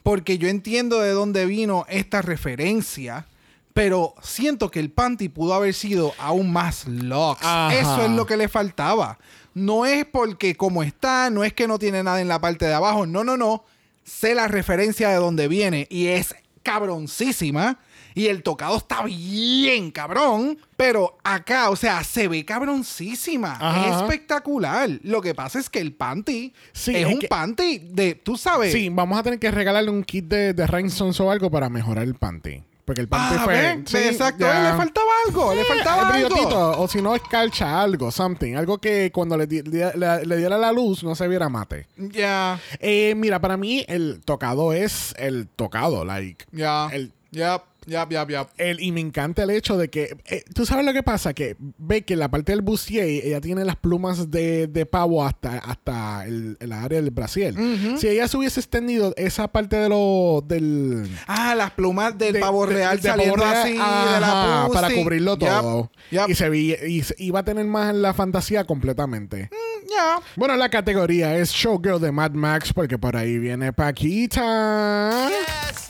[0.03, 3.27] Porque yo entiendo de dónde vino esta referencia,
[3.73, 7.39] pero siento que el panty pudo haber sido aún más lux.
[7.41, 7.73] Ajá.
[7.75, 9.19] Eso es lo que le faltaba.
[9.53, 12.73] No es porque como está, no es que no tiene nada en la parte de
[12.73, 13.05] abajo.
[13.05, 13.63] No, no, no.
[14.03, 17.79] Sé la referencia de dónde viene y es cabroncísima.
[18.13, 20.57] Y el tocado está bien cabrón.
[20.77, 23.57] Pero acá, o sea, se ve cabroncísima.
[23.59, 23.89] Ajá.
[23.89, 24.89] Es espectacular.
[25.03, 28.37] Lo que pasa es que el panty Sí, es es un que- panty de, tú
[28.37, 28.71] sabes.
[28.73, 32.03] Sí, vamos a tener que regalarle un kit de, de rhinestones o algo para mejorar
[32.03, 32.63] el panty.
[32.83, 33.53] Porque el panty Ah, fue...
[33.53, 33.87] ¿ven?
[33.87, 34.71] sí, Exacto, ya.
[34.71, 36.71] le faltaba algo, le faltaba el algo.
[36.81, 38.55] o si no, escarcha algo, something.
[38.55, 41.87] Algo que cuando le, di- le- le- le diera la luz no se viera mate.
[41.95, 46.45] Ya, Eh, mira, para mí el tocado es el tocado, like...
[46.51, 48.47] ya, El- ya, ya, ya, ya.
[48.57, 50.15] El- y me encanta el hecho de que.
[50.25, 53.65] eh, Tú sabes lo que pasa, que ve que la parte del bustier, ella tiene
[53.65, 57.53] las plumas de, de pavo hasta, hasta el, el área del brasier.
[57.97, 61.09] Si ella se hubiese extendido esa parte de lo del.
[61.27, 64.75] Ah, las plumas del de- pavo real de saliendo pavo real, así de la pussy.
[64.81, 65.91] para cubrirlo Yep, todo.
[66.11, 66.29] yep.
[66.29, 69.49] Y se veía, y iba a tener más la fantasía completamente.
[69.89, 70.19] Ya.
[70.37, 75.27] Bueno, la categoría es Showgirl de Mad Max, porque por ahí viene Paquita.
[75.29, 75.87] Yes.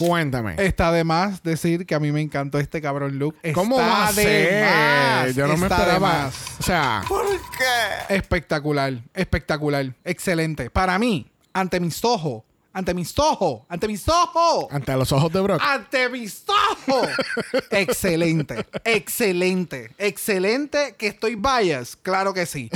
[0.00, 0.54] Cuéntame.
[0.58, 3.36] Está de más decir que a mí me encantó este cabrón look.
[3.54, 4.64] ¿Cómo Está va a de ser?
[4.64, 6.08] más, Yo no me está de esperaba.
[6.24, 6.34] más.
[6.58, 8.14] O sea, ¿Por qué?
[8.14, 10.70] Espectacular, espectacular, excelente.
[10.70, 12.42] Para mí, ante mis ojos,
[12.80, 14.66] ante mis ojos, ante mis ojos.
[14.70, 15.60] ante los ojos de Brock.
[15.62, 17.08] ante mis ojos.
[17.70, 20.94] excelente, excelente, excelente.
[20.96, 22.70] Que estoy bias, claro que sí.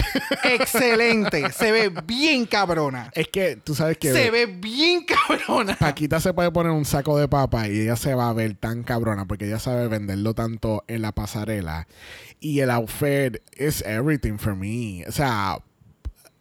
[0.44, 3.10] Excelente, se ve bien cabrona.
[3.14, 5.76] Es que tú sabes que Se ve bien cabrona.
[5.76, 8.82] Paquita se puede poner un saco de papa y ella se va a ver tan
[8.82, 11.88] cabrona porque ella sabe venderlo tanto en la pasarela.
[12.40, 15.04] Y el outfit is everything for me.
[15.08, 15.58] O sea,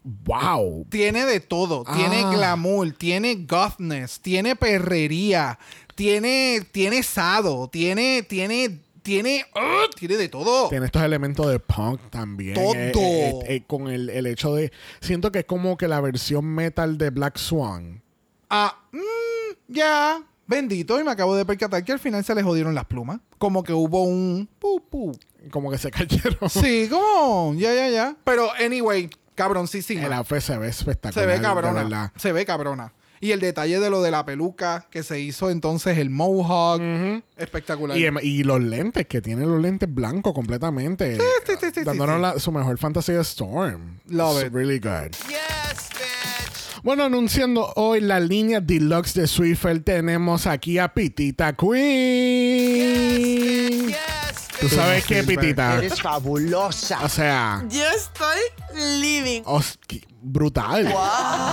[0.04, 0.86] wow.
[0.90, 1.84] Tiene de todo.
[1.96, 2.32] Tiene Ah.
[2.34, 5.58] glamour, tiene gothness, tiene perrería,
[5.96, 9.86] tiene, tiene sado, tiene, tiene, tiene, ¡ah!
[9.96, 10.70] tiene de todo.
[10.70, 12.54] Tiene estos elementos de punk también.
[12.56, 12.74] Todo.
[12.76, 14.72] Eh, eh, eh, con el, el hecho de.
[15.02, 18.02] Siento que es como que la versión metal de Black Swan.
[18.50, 20.24] Ah, mm, ya.
[20.46, 23.20] Bendito, y me acabo de percatar que al final se le jodieron las plumas.
[23.38, 25.18] Como que hubo un pu, pu.
[25.52, 26.50] Como que se cayeron.
[26.50, 28.16] Sí, como, ya, ya, ya.
[28.26, 30.06] Pero, anyway, cabroncísima.
[30.06, 31.24] El outfit se ve espectacular.
[31.24, 31.84] Se ve de cabrona.
[31.84, 32.12] verdad.
[32.16, 32.94] Se ve cabrona.
[33.20, 36.82] Y el detalle de lo de la peluca que se hizo entonces el mohawk.
[37.38, 37.98] Espectacular.
[37.98, 41.16] Y, em- y los lentes, que tiene los lentes blancos completamente.
[41.16, 42.22] sí, sí, sí, sí, dándonos sí.
[42.22, 44.00] la- su mejor fantasía Storm.
[44.10, 44.54] Love It's it.
[44.54, 45.12] really good.
[45.30, 46.84] Yes, bitch.
[46.84, 51.74] Bueno, anunciando hoy la línea deluxe de Swiffer, tenemos aquí a Pitita Queen.
[53.88, 53.98] Yes,
[54.70, 55.24] ¿Tú sabes qué.
[55.24, 55.78] Pitita?
[55.78, 57.00] Eres fabulosa.
[57.04, 58.40] O sea, Yo estoy
[59.02, 59.42] living.
[59.46, 59.78] os-
[60.22, 60.86] brutal.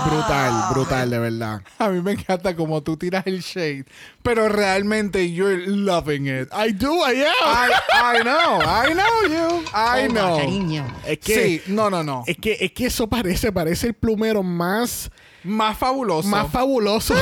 [0.06, 1.60] Brutal, brutal, de verdad.
[1.78, 3.84] A mí me encanta como tú tiras el shade.
[4.22, 6.48] Pero realmente you're loving it.
[6.52, 7.34] I do, I am.
[7.42, 9.64] I, I know, I know you.
[9.74, 10.38] I Toma, know.
[10.38, 10.86] cariño.
[11.04, 12.22] Es que, Sí, no, no, no.
[12.26, 15.10] es que, es que eso parece, parece el plumero más,
[15.44, 16.28] Más fabuloso.
[16.28, 17.14] más fabuloso.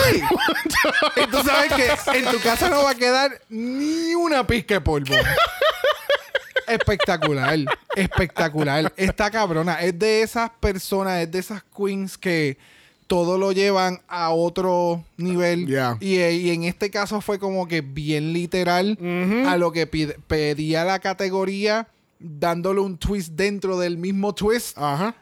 [1.16, 4.80] Y tú sabes que en tu casa no va a quedar ni una pizca de
[4.80, 5.14] polvo.
[6.66, 7.58] Espectacular,
[7.96, 8.92] espectacular.
[8.96, 12.58] Esta cabrona es de esas personas, es de esas queens que
[13.06, 15.66] todo lo llevan a otro nivel.
[15.66, 15.96] Yeah.
[15.98, 18.98] Y, eh, y en este caso fue como que bien literal
[19.46, 24.76] a lo que pedía la categoría, dándole un twist dentro del mismo twist.
[24.76, 25.14] Ajá.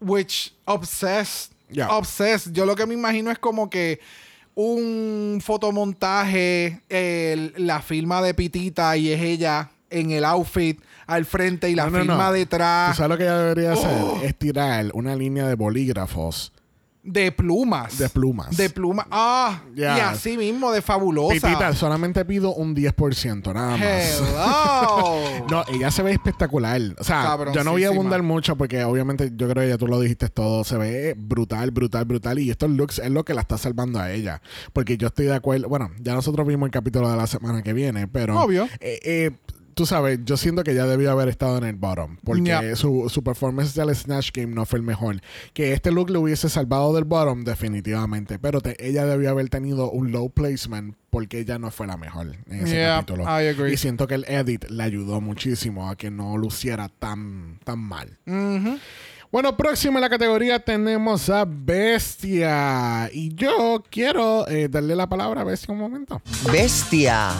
[0.00, 1.52] Which obsessed.
[1.70, 1.88] Yeah.
[1.96, 2.52] Obsessed.
[2.52, 4.00] Yo lo que me imagino es como que
[4.54, 11.70] un fotomontaje, el- la firma de Pitita y es ella en el outfit al frente
[11.70, 12.32] y la No, no, firma no.
[12.32, 13.90] detrás ¿Tú sabes lo que ella debería hacer?
[14.02, 14.20] Oh.
[14.22, 16.52] Es tirar una línea de bolígrafos
[17.06, 17.96] de plumas.
[17.98, 18.56] de plumas.
[18.56, 19.06] De plumas.
[19.10, 21.34] Ah, y así mismo de fabulosa.
[21.34, 24.20] Pitita, solamente pido un 10%, nada más.
[24.20, 25.16] Hello.
[25.50, 26.80] No, ella se ve espectacular.
[26.98, 29.86] O sea, yo no voy a abundar mucho porque obviamente yo creo que ya tú
[29.86, 30.64] lo dijiste todo.
[30.64, 32.38] Se ve brutal, brutal, brutal.
[32.40, 34.42] Y estos looks es lo que la está salvando a ella.
[34.72, 35.68] Porque yo estoy de acuerdo.
[35.68, 38.40] Bueno, ya nosotros vimos el capítulo de la semana que viene, pero.
[38.40, 38.64] Obvio.
[38.80, 39.30] eh, eh,
[39.76, 42.16] Tú sabes, yo siento que ya debió haber estado en el bottom.
[42.24, 45.20] Porque su, su performance del Snatch Game no fue el mejor.
[45.52, 48.38] Que este look le hubiese salvado del bottom, definitivamente.
[48.38, 52.36] Pero te- ella debió haber tenido un low placement porque ella no fue la mejor
[52.48, 53.24] en ese Yeah, capítulo.
[53.24, 53.72] I agree.
[53.74, 58.16] Y siento que el edit le ayudó muchísimo a que no luciera tan, tan mal.
[58.26, 58.78] Ujú.
[59.36, 63.10] Bueno, próximo en la categoría tenemos a Bestia.
[63.12, 66.22] Y yo quiero eh, darle la palabra a Bestia un momento.
[66.50, 67.32] Bestia.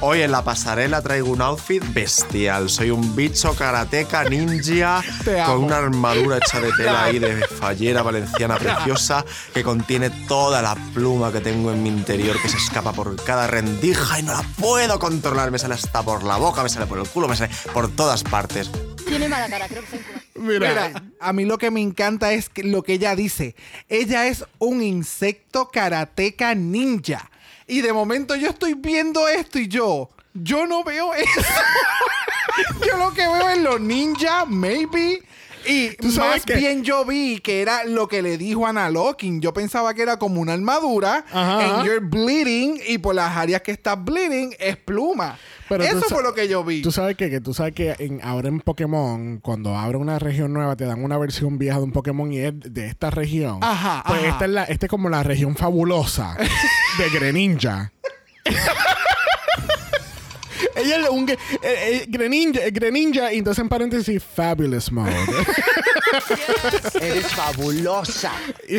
[0.00, 2.68] Hoy en la pasarela traigo un outfit bestial.
[2.68, 5.00] Soy un bicho karateca ninja
[5.46, 10.74] con una armadura hecha de tela ahí de fallera valenciana preciosa que contiene toda la
[10.92, 14.42] pluma que tengo en mi interior que se escapa por cada rendija y no la
[14.58, 15.52] puedo controlar.
[15.52, 18.24] Me sale hasta por la boca, me sale por el culo, me sale por todas
[18.24, 18.72] partes.
[19.06, 20.31] Tiene mala cara, creo que se.
[20.34, 23.54] Mira, a mí lo que me encanta es lo que ella dice.
[23.88, 27.30] Ella es un insecto karateca ninja.
[27.66, 31.40] Y de momento yo estoy viendo esto y yo, yo no veo eso.
[32.86, 35.22] yo lo que veo es los ninjas, maybe.
[35.66, 36.54] Y ¿Tú sabes más qué?
[36.56, 39.40] bien yo vi que era lo que le dijo Ana Locking.
[39.40, 41.24] Yo pensaba que era como una armadura.
[41.32, 41.84] Ajá, And ajá.
[41.84, 42.80] you're bleeding.
[42.88, 45.38] Y por las áreas que estás bleeding es pluma.
[45.68, 46.82] Pero Eso fue lo que yo vi.
[46.82, 50.52] Tú sabes que, que tú sabes que en, ahora en Pokémon, cuando abre una región
[50.52, 53.58] nueva, te dan una versión vieja de un Pokémon y es de esta región.
[53.62, 54.28] Ajá, Pues ajá.
[54.28, 56.36] esta es la, esta es como la región fabulosa
[56.98, 57.92] de Greninja.
[60.84, 65.12] Ella es un eh, eh, Greninja, eh, Greninja, y entonces en paréntesis, Fabulous Mode.
[67.00, 68.32] Eres fabulosa.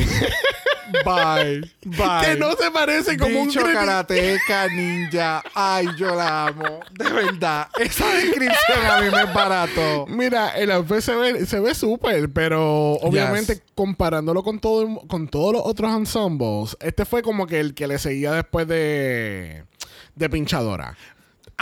[1.06, 1.62] Bye.
[1.86, 2.22] Bye.
[2.24, 3.86] que no se parece como un Bicho Greninja.
[3.86, 5.44] karateca ninja.
[5.54, 6.82] Ay, yo la amo.
[6.92, 7.68] De verdad.
[7.80, 10.06] Esa descripción a mí me es barato.
[10.08, 15.28] Mira, el outfit se ve, se ve súper, pero obviamente comparándolo con todo el- con
[15.30, 19.64] todos los otros ensembles, este fue como que el que le seguía después de
[20.16, 20.96] de pinchadora.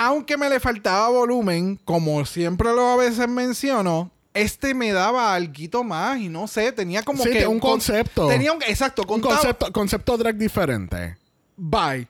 [0.03, 5.83] Aunque me le faltaba volumen, como siempre lo a veces menciono, este me daba algo
[5.83, 8.27] más y no sé, tenía como Sí, que un con- concepto.
[8.27, 11.17] Tenía un exacto Un concepto, concepto drag diferente.
[11.55, 12.07] Bye.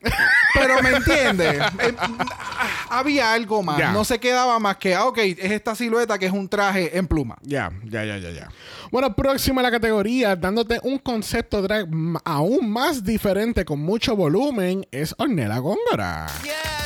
[0.54, 1.50] Pero me entiende.
[1.82, 3.92] Eh, ah, había algo más.
[3.92, 7.08] No se quedaba más que, ah, ok, es esta silueta que es un traje en
[7.08, 7.38] pluma.
[7.42, 8.50] Ya, ya, ya, ya, ya.
[8.90, 11.88] Bueno, próxima a la categoría, dándote un concepto drag
[12.24, 16.28] aún más diferente con mucho volumen, es Ornella Góngora.
[16.42, 16.81] Bitch.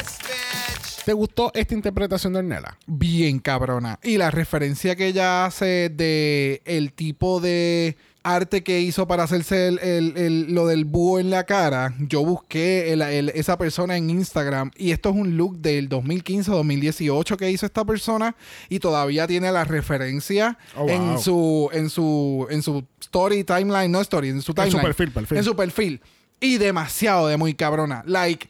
[1.05, 2.77] ¿Te gustó esta interpretación de Ornella?
[2.87, 3.99] bien cabrona.
[4.03, 9.67] Y la referencia que ella hace de el tipo de arte que hizo para hacerse
[9.67, 12.91] el- el- el- lo del búho en la cara, yo busqué
[13.35, 18.35] esa persona en Instagram y esto es un look del 2015-2018 que hizo esta persona
[18.67, 24.01] y todavía tiene la referencia Oh, en su en su en su story timeline, no
[24.01, 24.81] story, en su En su timeline.
[24.81, 25.37] perfil, perfil.
[25.37, 26.01] En su perfil.
[26.39, 28.01] Y demasiado de muy cabrona.
[28.07, 28.49] Like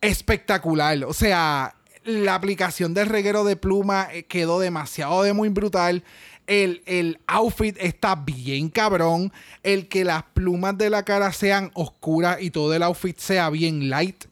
[0.00, 1.02] espectacular.
[1.04, 1.74] O sea,
[2.04, 6.04] la aplicación del reguero de pluma eh, quedó demasiado de muy brutal.
[6.46, 9.32] El, el outfit está bien cabrón.
[9.62, 13.90] El que las plumas de la cara sean oscuras y todo el outfit sea bien
[13.90, 14.24] light.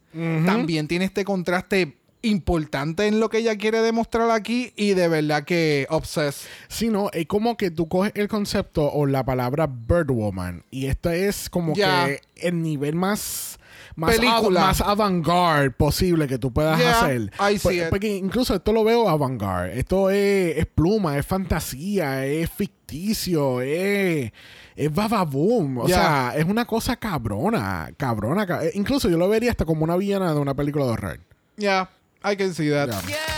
[0.46, 4.72] También tiene este contraste importante en lo que ella quiere demostrar aquí.
[4.76, 6.48] Y de verdad que obsessed.
[6.68, 11.11] Sí, no, es como que tú coges el concepto o la palabra Birdwoman y esto
[11.11, 13.59] es como que el nivel más
[13.96, 14.61] más, Película.
[14.61, 17.22] av- más avant-garde posible que tú puedas Yeah, hacer.
[17.40, 17.88] I see Por- it.
[17.90, 19.78] Porque incluso esto lo veo avant-garde.
[19.78, 24.30] Esto es, es pluma, es fantasía, es ficticio, es,
[24.76, 25.78] es bababoom.
[25.78, 25.96] O Yeah.
[25.96, 28.46] sea, es una cosa cabrona, cabrona.
[28.46, 31.20] ca- eh, Incluso yo lo vería hasta como una villana de una película de horror.
[31.56, 31.88] Yeah,
[32.22, 32.88] I can see that.
[32.88, 33.36] Yeah.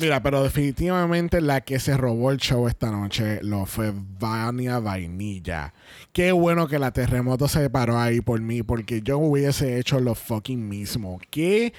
[0.00, 5.72] Mira, pero definitivamente la que se robó el show esta noche lo fue Vania Vainilla.
[6.12, 10.14] Qué bueno que la terremoto se paró ahí por mí, porque yo hubiese hecho lo
[10.14, 11.20] fucking mismo.
[11.30, 11.72] Qué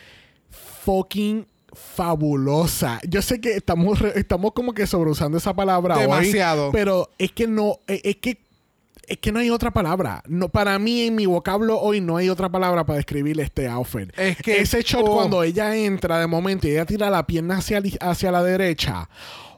[0.83, 2.99] fucking fabulosa.
[3.07, 6.71] Yo sé que estamos, re- estamos como que sobreusando esa palabra hoy, Demasiado.
[6.71, 8.37] pero es que no, es, es que
[9.07, 10.23] es que no hay otra palabra.
[10.27, 14.11] No, para mí, en mi vocablo hoy, no hay otra palabra para describir este outfit.
[14.17, 15.15] Es que- Ese shot oh.
[15.15, 19.09] cuando ella entra de momento y ella tira la pierna hacia, hacia la derecha.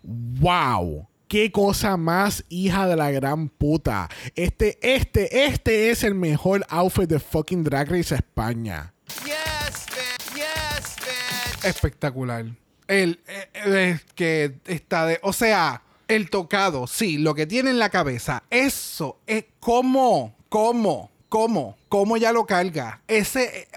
[0.04, 1.08] ¡Wow!
[1.28, 4.08] Qué cosa más hija de la gran puta.
[4.36, 8.94] Este, este, este es el mejor outfit de fucking Drag Race España.
[9.26, 10.36] Yes, bitch.
[10.36, 11.66] Yes, bitch.
[11.66, 12.46] Espectacular.
[12.88, 15.20] El eh, eh, que está de.
[15.22, 18.44] O sea, el tocado, sí, lo que tiene en la cabeza.
[18.50, 23.02] Eso es cómo, cómo, cómo, cómo ya lo carga.
[23.08, 23.68] Ese.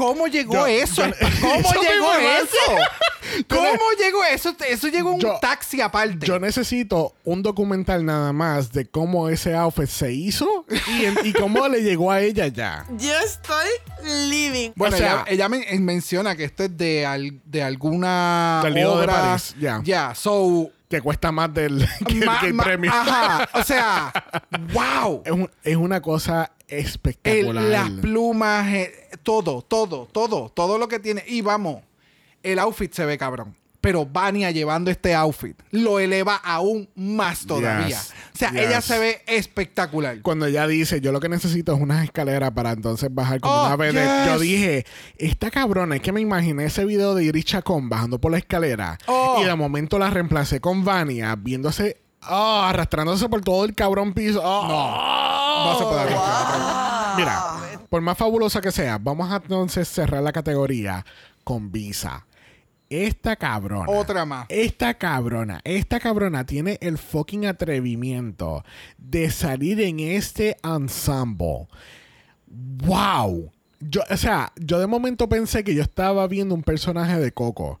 [0.00, 1.06] ¿Cómo llegó Yo- eso?
[1.06, 3.44] yo- ¿Cómo eso llegó eso?
[3.48, 4.56] ¿Cómo llegó eso?
[4.66, 6.26] Eso llegó en un Yo- taxi aparte.
[6.26, 11.32] Yo necesito un documental nada más de cómo ese outfit se hizo y, en- y
[11.34, 12.86] cómo le llegó a ella ya.
[12.96, 13.68] Yo estoy
[14.30, 14.70] living.
[14.74, 18.60] Bueno, O sea- ella, ella men- eh, menciona que esto es de, al- de alguna
[18.64, 19.12] Del Lido de obra.
[19.20, 19.80] París, ya.
[19.84, 20.70] Ya, so...
[20.88, 22.90] Que cuesta más del que, el- ma- que el ma- premio.
[22.92, 24.12] Ajá, o sea,
[24.72, 25.22] wow.
[25.24, 27.62] Es, un- es una cosa El- espectacular.
[27.64, 31.24] las plumas, eh, todo, todo, todo, todo lo que tiene.
[31.26, 31.82] Y vamos,
[32.42, 33.56] el outfit se ve cabrón.
[33.82, 37.86] Pero Vania llevando este outfit lo eleva aún más todavía.
[37.88, 38.60] Yes, O sea, yes.
[38.60, 40.20] ella se ve espectacular.
[40.20, 43.66] Cuando ella dice, yo lo que necesito es unas escaleras para entonces bajar como Oh,
[43.68, 44.26] una vedette", yes.
[44.26, 44.84] Yo dije,
[45.16, 48.98] esta cabrona, es que me imaginé ese video de Iris Chacón bajando por la escalera
[49.06, 49.38] Oh.
[49.40, 54.42] y de momento la reemplacé con Vania viéndose, oh, arrastrándose por todo el cabrón piso.
[54.42, 57.16] No se puede arreglar.
[57.16, 57.44] Mira,
[57.90, 61.04] por más fabulosa que sea, vamos a entonces cerrar la categoría
[61.44, 62.26] con Visa.
[62.88, 63.86] Esta cabrona.
[63.88, 64.46] Otra más.
[64.48, 68.64] Esta cabrona, esta cabrona tiene el fucking atrevimiento
[68.96, 71.68] de salir en este ensemble.
[72.46, 73.52] ¡Wow!
[73.80, 77.80] Yo, o sea, yo de momento pensé que yo estaba viendo un personaje de Coco.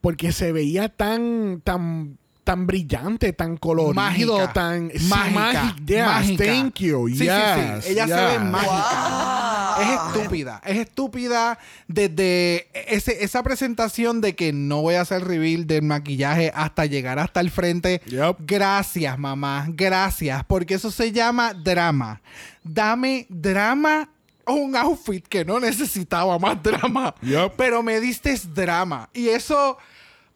[0.00, 4.52] Porque se veía tan, tan, tan brillante, tan colorido, Mágica.
[4.52, 5.76] tan sí, mágica.
[5.86, 6.44] yes, mágica.
[6.44, 7.08] Thank you.
[7.08, 7.92] Sí, sí, yes, sí.
[7.92, 9.39] Ella se ve mágica.
[9.78, 10.60] Es estúpida.
[10.64, 11.58] Es estúpida
[11.88, 17.18] desde ese- esa presentación de que no voy a hacer reveal del maquillaje hasta llegar
[17.18, 18.00] hasta el frente.
[18.40, 19.66] Gracias, mamá.
[19.68, 20.44] Gracias.
[20.44, 22.20] Porque eso se llama drama.
[22.64, 24.08] Dame drama.
[24.46, 27.14] o Un outfit que no necesitaba más drama.
[27.22, 27.52] Yup.
[27.56, 29.08] Pero me diste drama.
[29.12, 29.76] Y eso.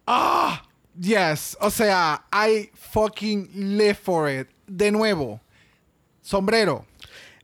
[0.06, 0.62] Ah,
[1.00, 1.56] yes.
[1.60, 4.48] O sea, I fucking live for it.
[4.66, 5.40] De nuevo,
[6.22, 6.86] sombrero.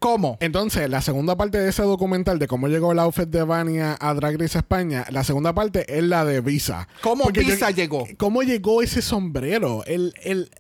[0.00, 0.38] ¿Cómo?
[0.40, 4.14] Entonces, la segunda parte de ese documental de cómo llegó el outfit de Vania a
[4.14, 6.88] Drag Race España, la segunda parte es la de Visa.
[7.02, 8.06] ¿Cómo Porque yo- Visa llegó?
[8.16, 9.84] ¿Cómo llegó ese sombrero?
[9.84, 10.50] El, el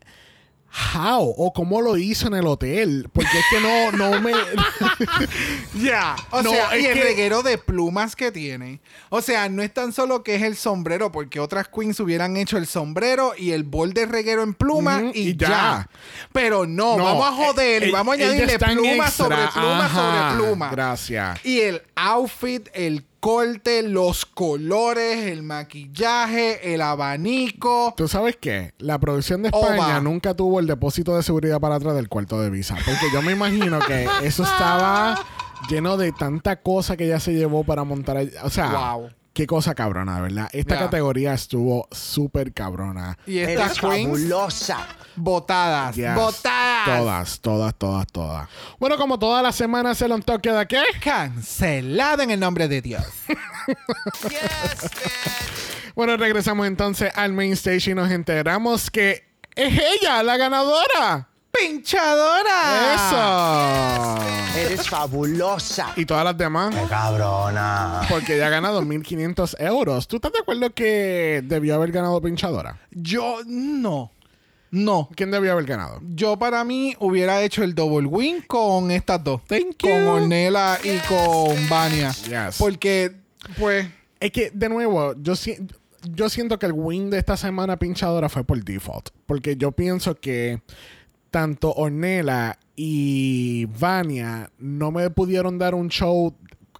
[0.94, 4.32] how o cómo lo hizo en el hotel, porque es que no no me
[5.74, 6.16] Ya.
[6.30, 8.80] O No, sea, y el que- reguero de plumas que tiene.
[9.08, 12.56] O sea, no es tan solo que es el sombrero, porque otras queens hubieran hecho
[12.56, 15.48] el sombrero y el bol de reguero en pluma Ujú, y, y ya.
[15.48, 15.90] ya.
[16.32, 19.06] Pero no, No, vamos a joder y eh, vamos a eh, añadirle está en pluma
[19.06, 19.10] extra.
[19.26, 20.70] sobre pluma Ajá, sobre pluma.
[20.70, 21.44] Gracias.
[21.44, 27.94] Y el outfit, el corte, los colores, el maquillaje, el abanico.
[27.96, 28.72] ¿Tú sabes qué?
[28.78, 29.50] La producción de.
[29.50, 32.74] España nunca tuvo el depósito de seguridad para atrás del cuarto de Visa.
[32.74, 35.22] Porque yo me imagino que eso estaba
[35.68, 38.16] lleno de tanta cosa que ella se llevó para montar.
[38.42, 39.10] O sea, Wow.
[39.32, 40.48] Qué cosa cabrona, ¿verdad?
[40.52, 43.16] Esta categoría estuvo súper cabrona.
[43.26, 44.86] Y estas queens fabulosa.
[45.16, 45.96] botadas.
[45.96, 46.14] Yes.
[46.14, 46.98] Botadas.
[46.98, 48.48] Todas, todas, todas, todas.
[48.78, 50.82] Bueno, como todas las semanas, el on toque de qué?
[51.02, 53.04] Cancelada en el nombre de Dios.
[54.28, 54.90] Yes.
[55.96, 59.24] Bueno, regresamos entonces al main stage y nos enteramos que
[59.56, 61.28] es ella la ganadora.
[61.60, 62.94] ¡Pinchadora!
[62.94, 64.58] Eso.
[64.58, 65.92] Eres fabulosa.
[65.96, 66.74] Y todas las demás.
[66.74, 68.02] Qué cabrona.
[68.08, 70.08] Porque ella ha ganado 1.500 euros.
[70.08, 72.78] ¿Tú estás de acuerdo que debió haber ganado pinchadora?
[72.90, 74.10] Yo no.
[74.70, 75.08] No.
[75.14, 76.00] ¿Quién debió haber ganado?
[76.14, 79.42] Yo para mí hubiera hecho el double win con estas dos.
[79.46, 80.08] Thank Con you.
[80.10, 82.10] Ornella y con Vania.
[82.12, 82.56] Yes.
[82.58, 83.16] Porque,
[83.58, 83.86] pues,
[84.20, 85.56] Es que, de nuevo, yo, si-
[86.04, 89.10] yo siento que el win de esta semana pinchadora fue por default.
[89.26, 90.62] Porque yo pienso que
[91.30, 96.34] tanto Ornella y Vania no me pudieron dar un show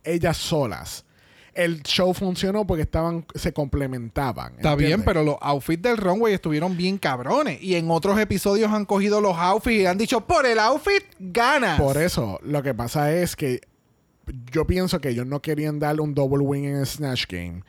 [0.05, 1.05] ellas solas.
[1.53, 4.55] El show funcionó porque estaban, se complementaban.
[4.55, 7.61] está bien, pero los outfits del runway estuvieron bien cabrones.
[7.61, 11.79] Y en otros episodios han cogido los outfits y han dicho, por el outfit, ganas.
[11.81, 13.61] Por eso, lo que pasa es que
[14.53, 17.63] yo pienso que ellos no querían darle un double win en el Snatch Game.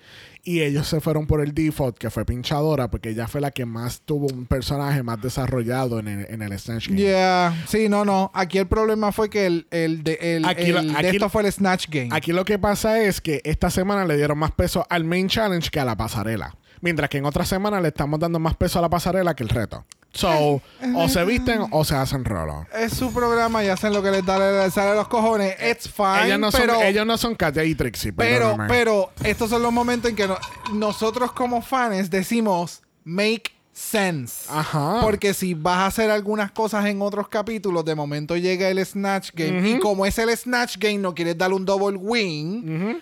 [0.43, 3.65] Y ellos se fueron por el default, que fue pinchadora, porque ella fue la que
[3.67, 6.99] más tuvo un personaje más desarrollado en el, en el Snatch Game.
[6.99, 8.31] Yeah, sí, no, no.
[8.33, 11.29] Aquí el problema fue que el, el, de, el, Aquí lo- el de aquí esto
[11.29, 12.09] fue el Snatch Game.
[12.11, 15.69] Aquí lo que pasa es que esta semana le dieron más peso al main challenge
[15.69, 16.55] que a la pasarela.
[16.81, 19.49] Mientras que en otra semana le estamos dando más peso a la pasarela que el
[19.49, 19.85] reto.
[20.13, 20.61] So,
[20.95, 22.65] o se visten o se hacen rolo.
[22.73, 25.55] es su programa y hacen lo que les da les sale a los cojones.
[25.61, 26.25] It's fine.
[26.25, 28.11] Ellas no pero, son, ellos no son Katia y Trixie.
[28.11, 28.67] pero, perdóname.
[28.69, 30.37] pero estos son los momentos en que no-
[30.73, 34.45] nosotros como fans decimos make sense.
[34.49, 34.99] Ajá.
[35.01, 39.31] Porque si vas a hacer algunas cosas en otros capítulos, de momento llega el Snatch
[39.33, 39.69] Game.
[39.69, 43.01] Y como es el Snatch Game, no quieres darle un double win.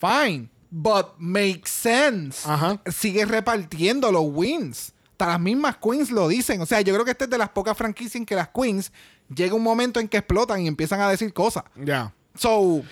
[0.00, 0.48] Fine.
[0.70, 2.48] But makes sense.
[2.48, 2.80] Ajá.
[2.86, 4.92] Sigue repartiendo los wins.
[5.18, 6.60] Hasta las mismas queens lo dicen.
[6.60, 8.92] O sea, yo creo que esta es de las pocas franquicias en que las queens
[9.34, 11.64] llega un momento en que explotan y empiezan a decir cosas.
[11.82, 12.12] Ya.
[12.34, 12.84] So, I don't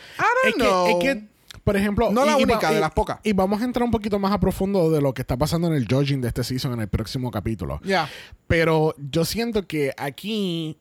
[0.46, 0.86] Es que, know.
[0.88, 1.28] es que,
[1.62, 2.10] por ejemplo.
[2.10, 3.18] No la y- única, de las pocas.
[3.24, 5.74] Y vamos a entrar un poquito más a profundo de lo que está pasando en
[5.74, 7.78] el judging de este season en el próximo capítulo.
[7.84, 8.08] Ya.
[8.46, 10.78] Pero yo siento que aquí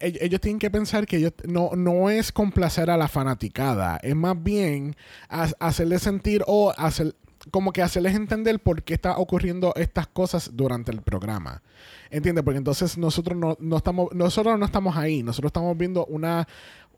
[0.00, 4.16] ell- ellos tienen que pensar que ellos no, no es complacer a la fanaticada, es
[4.16, 4.96] más bien
[5.28, 7.14] ha- hacerles sentir o hacer
[7.50, 11.62] como que hacerles entender por qué está ocurriendo estas cosas durante el programa.
[12.10, 12.44] ¿Entiendes?
[12.44, 16.46] Porque entonces nosotros no, no estamos nosotros no estamos ahí, nosotros estamos viendo una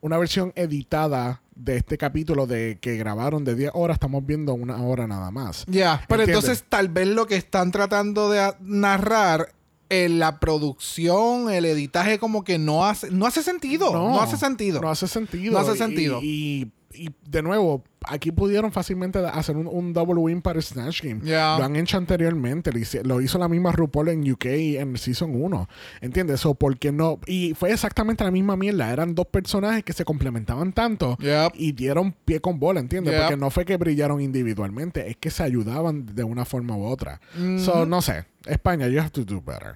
[0.03, 4.83] una versión editada de este capítulo de que grabaron de 10 horas, estamos viendo una
[4.83, 5.67] hora nada más.
[5.67, 6.45] Ya, pero ¿Entiendes?
[6.45, 9.53] entonces tal vez lo que están tratando de narrar
[9.91, 14.81] en la producción, el editaje como que no hace no hace sentido, no, hace sentido.
[14.81, 15.53] No hace sentido.
[15.53, 16.21] No hace sentido.
[16.23, 21.21] Y, y de nuevo, aquí pudieron fácilmente hacer un, un double win para Snatch Game.
[21.25, 21.57] Ya.
[21.57, 22.73] Lo han hecho anteriormente.
[23.05, 25.69] Lo hizo la misma RuPaul en UK en Season 1.
[26.01, 26.45] ¿Entiendes?
[26.47, 27.21] O porque no.
[27.27, 28.93] Y fue exactamente la misma mierda.
[28.93, 31.53] Eran dos personajes que se complementaban tanto Yep.
[31.55, 33.13] y dieron pie con bola, ¿entiendes?
[33.15, 33.23] Yep.
[33.23, 37.21] Porque no fue que brillaron individualmente, es que se ayudaban de una forma u otra.
[37.59, 38.25] So, no sé.
[38.47, 39.75] España, you have to do better.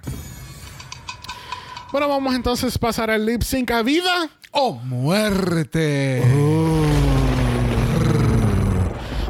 [1.91, 4.29] Bueno, vamos entonces a pasar al lip sync a vida.
[4.51, 6.21] ¡Oh, muerte!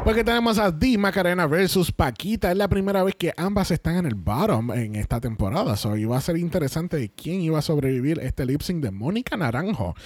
[0.06, 2.52] Porque tenemos a Di Macarena versus Paquita.
[2.52, 5.76] Es la primera vez que ambas están en el bottom en esta temporada.
[5.76, 9.36] So, iba a ser interesante de quién iba a sobrevivir este lip sync de Mónica
[9.36, 9.96] Naranjo.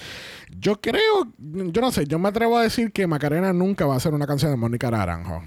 [0.58, 3.96] Yo creo, yo no sé, yo me atrevo a decir que Macarena nunca va a
[3.98, 5.42] hacer una canción de Mónica Naranjo.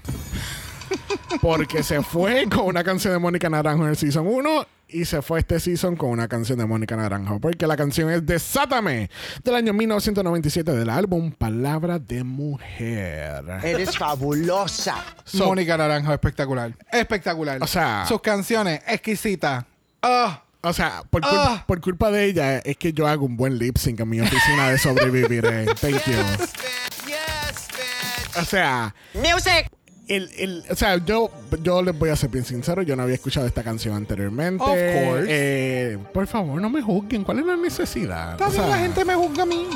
[1.42, 5.20] Porque se fue con una canción de Mónica Naranjo en el season 1 y se
[5.22, 7.40] fue este season con una canción de Mónica Naranjo.
[7.40, 9.10] Porque la canción es Desátame
[9.42, 13.44] del año 1997 del álbum Palabra de Mujer.
[13.62, 15.04] Eres fabulosa.
[15.24, 16.72] So- Mónica Naranjo, espectacular.
[16.92, 17.62] Espectacular.
[17.62, 19.64] O sea- sus canciones, exquisitas.
[20.02, 21.64] Ah, O sea, por, cul- Ah.
[21.66, 24.70] por culpa de ella es que yo hago un buen lip sync en mi oficina
[24.70, 25.42] de sobrevivir.
[25.80, 26.12] Thank you.
[26.12, 27.06] Yes, bitch.
[27.06, 28.38] Yes, bitch.
[28.40, 29.68] O sea, Music.
[30.08, 31.30] El, el- o sea, yo,
[31.62, 34.62] yo les voy a ser bien sincero, yo no había escuchado esta canción anteriormente.
[34.62, 35.26] Of course.
[35.28, 37.24] Eh, por favor, no me juzguen.
[37.24, 38.34] ¿Cuál es la necesidad?
[38.34, 39.66] O también sea, la gente me juzga a mí.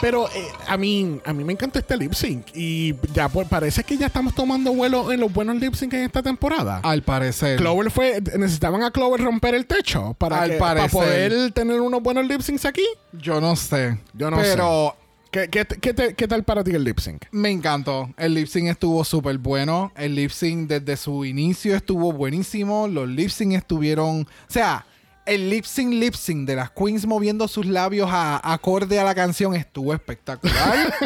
[0.00, 3.84] Pero eh, a mí a mí me encanta este lip sync y ya pues parece
[3.84, 6.80] que ya estamos tomando vuelo en los buenos lip sync en esta temporada.
[6.82, 7.56] Al parecer.
[7.58, 11.00] Clover fue necesitaban a Clover romper el techo para, Al que- para parecer.
[11.30, 12.84] poder tener unos buenos lip syncs aquí.
[13.12, 13.98] Yo no sé.
[14.12, 14.94] Yo no Pero
[15.34, 17.24] ¿Qué, qué, qué te- qué tal para ti el lip sync?
[17.32, 18.08] me encantó.
[18.16, 19.90] El lip sync estuvo súper bueno.
[19.96, 22.86] El lip sync desde su inicio estuvo buenísimo.
[22.86, 24.20] Los lip sync estuvieron.
[24.20, 24.86] O sea,
[25.26, 29.12] el lip sync lip sync de las queens moviendo sus labios a, acorde a la
[29.16, 30.94] canción estuvo espectacular.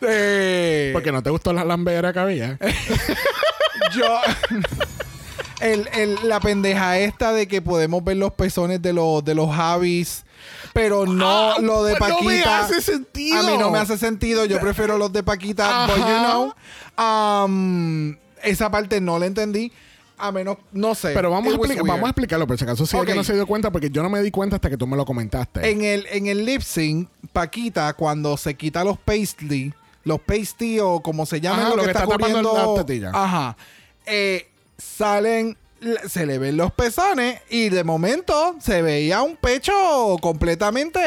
[0.00, 2.58] Eh, Porque no te gustó la lambera que había.
[3.94, 4.18] yo.
[5.62, 9.54] El- el- la pendeja esta de que podemos ver los pezones de los, de los
[9.54, 10.24] Javis.
[10.72, 12.60] Pero no Ah, lo de pues no me Paquita.
[12.60, 13.38] hace sentido.
[13.38, 14.44] A mí no me hace sentido.
[14.44, 15.86] Yo prefiero los de Paquita.
[15.86, 16.54] But you know.
[16.98, 19.72] um, esa parte no la entendí.
[20.18, 21.10] A menos, no sé.
[21.14, 21.78] Pero vamos a, weird.
[21.84, 23.00] vamos a explicarlo, por si acaso si Ok.
[23.00, 24.96] alguien no se dio cuenta, porque yo no me di cuenta hasta que tú me
[24.96, 25.68] lo comentaste.
[25.68, 31.00] En el, en el lip sync, Paquita, cuando se quita los paisley, los pasty o
[31.00, 32.54] como se llama lo, lo que, que está, está cubriendo.
[32.76, 33.12] las tetillas.
[33.14, 33.56] Ajá.
[34.06, 34.48] Eh,
[34.82, 39.72] salen, le- se le ven los pezones y de momento se veía un pecho
[40.20, 40.98] completamente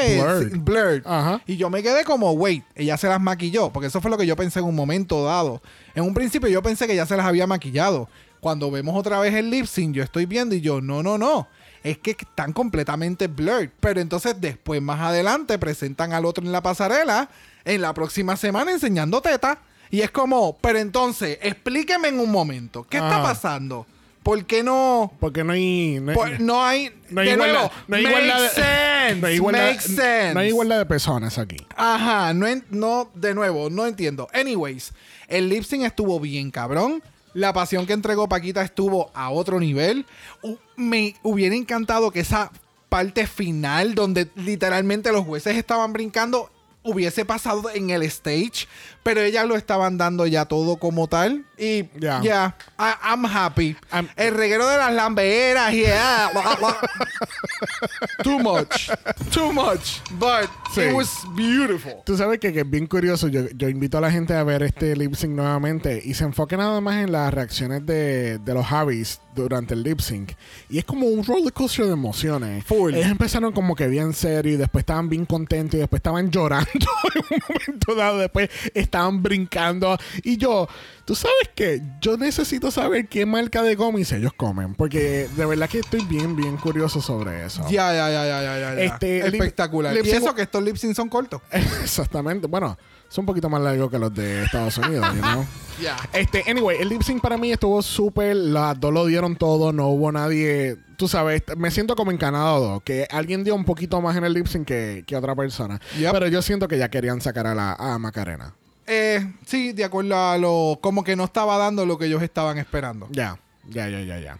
[0.59, 1.03] Blurred.
[1.05, 1.41] Ajá.
[1.45, 4.25] Y yo me quedé como, wait, ella se las maquilló, porque eso fue lo que
[4.25, 5.61] yo pensé en un momento dado.
[5.93, 8.09] En un principio yo pensé que ella se las había maquillado.
[8.39, 11.47] Cuando vemos otra vez el lip sync, yo estoy viendo y yo, no, no, no.
[11.83, 13.69] Es que están completamente blurred.
[13.79, 17.29] Pero entonces después, más adelante, presentan al otro en la pasarela
[17.63, 19.59] en la próxima semana enseñando teta.
[19.91, 23.23] Y es como, pero entonces, explíqueme en un momento, ¿qué está Ajá.
[23.23, 23.85] pasando?
[24.23, 25.13] ¿Por qué no?
[25.19, 25.99] Porque no hay.
[26.01, 26.89] No hay, por- no hay.
[27.11, 29.81] no hay de igualdad- nuevo, no hay makes igualdad de- sense, no hay igualdad- makes
[29.83, 30.33] sense.
[30.33, 31.57] no hay igualdad de personas aquí.
[31.75, 34.27] Ajá, no, en- no, de nuevo, no entiendo.
[34.33, 34.93] Anyways,
[35.27, 37.03] el lip sync estuvo bien cabrón.
[37.35, 40.05] La pasión que entregó Paquita estuvo a otro nivel.
[40.41, 42.49] U- me hubiera encantado que esa
[42.89, 46.49] parte final, donde literalmente los jueces estaban brincando,
[46.81, 48.67] hubiese pasado en el stage.
[49.05, 51.45] Pero ellas lo estaban dando ya todo como tal.
[51.59, 52.57] Y ya, Ya.
[52.79, 53.77] I- I'm happy.
[53.91, 56.31] I'm- el reguero de las lamberas, yeah.
[58.23, 58.89] Too much.
[59.31, 59.99] Too much.
[60.19, 60.81] But Sí.
[60.81, 61.93] it was beautiful.
[62.03, 63.27] Tú sabes que, que es bien curioso.
[63.27, 66.57] Yo, yo invito a la gente a ver este lip sync nuevamente y se enfoque
[66.57, 70.31] nada más en las reacciones de, de los Javis durante el lip sync.
[70.69, 72.65] Y es como un roller coaster de emociones.
[72.65, 72.95] Full.
[72.95, 76.69] Ellos empezaron como que bien serio y después estaban bien contentos y después estaban llorando
[76.73, 78.17] en un momento dado.
[78.17, 79.97] Después estaban brincando.
[80.23, 80.67] Y yo,
[81.05, 84.75] tú sabes que yo necesito saber qué marca de gomis ellos comen.
[84.75, 87.63] Porque de verdad que estoy bien, bien curioso sobre eso.
[87.69, 88.81] Ya, ya, ya, ya, ya, ya.
[88.81, 89.93] Este, el lip- Espectacular.
[89.93, 91.41] lip y eso que estos lip sync son cortos.
[91.51, 92.47] Exactamente.
[92.47, 92.77] Bueno,
[93.09, 95.45] son un poquito más largos que los de Estados Unidos, you know?
[95.81, 95.97] Ya.
[96.13, 98.33] Este, anyway, el lip sync para mí estuvo súper.
[98.37, 100.77] Las dos lo dieron todo, no hubo nadie.
[100.95, 104.23] Tú sabes, me siento como en Canadá 2, que alguien dio un poquito más en
[104.23, 105.81] el lip sync que, que otra persona.
[105.99, 106.13] Yep.
[106.13, 108.55] Pero yo siento que ya querían sacar a la a Macarena.
[108.87, 110.79] Eh, sí, de acuerdo a lo.
[110.81, 113.07] Como que no estaba dando lo que ellos estaban esperando.
[113.11, 114.39] Ya, ya, ya, ya, ya.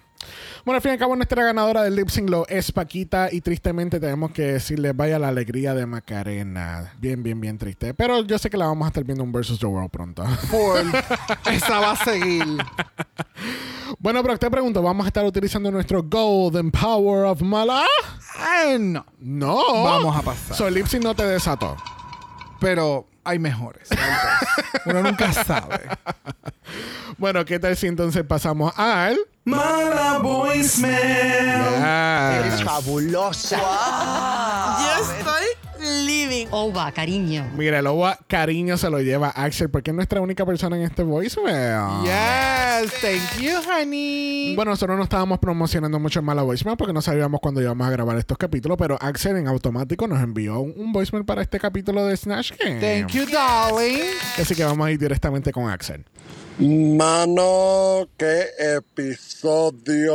[0.63, 3.29] Bueno, al fin y al cabo, nuestra ganadora del lip sync lo es Paquita.
[3.31, 6.93] Y tristemente tenemos que decirle vaya la alegría de Macarena.
[6.99, 7.93] Bien, bien, bien triste.
[7.93, 10.25] Pero yo sé que la vamos a estar viendo en Versus the World pronto.
[10.25, 10.89] Full.
[11.51, 12.57] Esa va a seguir.
[13.99, 17.83] bueno, pero te pregunto, ¿vamos a estar utilizando nuestro Golden Power of Mala?
[18.65, 19.05] Eh, no.
[19.19, 19.83] No.
[19.83, 20.57] Vamos a pasar.
[20.57, 21.77] So, el lip sync no te desató.
[22.59, 23.89] Pero hay mejores.
[24.85, 25.81] Uno nunca sabe.
[27.17, 29.17] Bueno, ¿qué tal si entonces pasamos al...
[29.45, 30.93] Mala voicemail.
[32.39, 32.63] Eres Yes.
[32.63, 33.57] fabulosa.
[34.79, 35.64] Yo estoy
[36.05, 36.47] living.
[36.51, 37.49] Ova, cariño.
[37.57, 41.03] Mira, el OVA cariño se lo lleva Axel porque es nuestra única persona en este
[41.03, 42.03] voicemail.
[42.03, 44.55] Yes, thank you, honey.
[44.55, 47.89] Bueno, nosotros no estábamos promocionando mucho en Mala Voicemail porque no sabíamos cuándo íbamos a
[47.89, 52.05] grabar estos capítulos, pero Axel en automático nos envió un, un voicemail para este capítulo
[52.05, 52.79] de Snatch Game.
[52.79, 54.01] Thank you, darling.
[54.39, 56.05] Así que vamos a ir directamente con Axel.
[56.57, 60.13] Mano, qué episodio.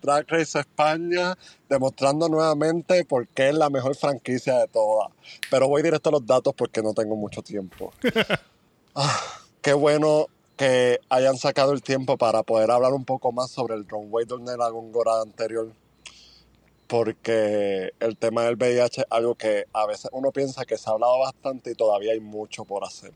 [0.00, 1.36] Drag Race España
[1.68, 5.10] demostrando nuevamente por qué es la mejor franquicia de todas.
[5.50, 7.92] Pero voy directo a los datos porque no tengo mucho tiempo.
[8.96, 9.20] Ah,
[9.60, 13.88] qué bueno que hayan sacado el tiempo para poder hablar un poco más sobre el
[13.88, 15.72] runway de Ornella Góngora anterior.
[16.86, 20.92] Porque el tema del VIH es algo que a veces uno piensa que se ha
[20.92, 23.12] hablado bastante y todavía hay mucho por hacer.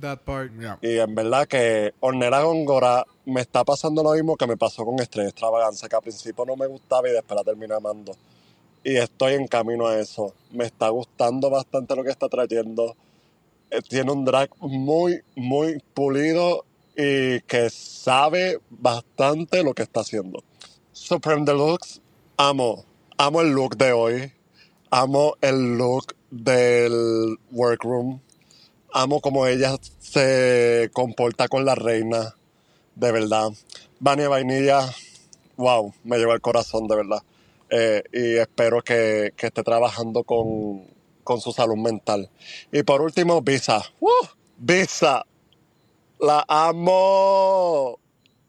[0.00, 0.52] That part.
[0.80, 4.98] Y en verdad que Ornella Góngora me está pasando lo mismo que me pasó con
[5.00, 8.16] Estrella Extravaganza, que al principio no me gustaba y después la terminé amando.
[8.84, 10.34] Y estoy en camino a eso.
[10.50, 12.96] Me está gustando bastante lo que está trayendo.
[13.70, 16.64] Eh, Tiene un drag muy, muy pulido
[16.96, 20.42] y que sabe bastante lo que está haciendo.
[20.92, 22.00] Supreme Deluxe,
[22.38, 22.84] amo.
[23.18, 24.32] Amo el look de hoy.
[24.90, 28.20] Amo el look del workroom
[28.92, 32.34] amo como ella se comporta con la reina,
[32.94, 33.50] de verdad.
[34.00, 34.88] Vania Vainilla,
[35.56, 37.22] wow, me lleva el corazón, de verdad.
[37.70, 40.84] Eh, y espero que, que esté trabajando con,
[41.24, 42.30] con su salud mental.
[42.70, 43.82] Y por último, Visa.
[44.00, 44.26] ¡Uh!
[44.58, 45.24] Visa,
[46.20, 47.98] la amo.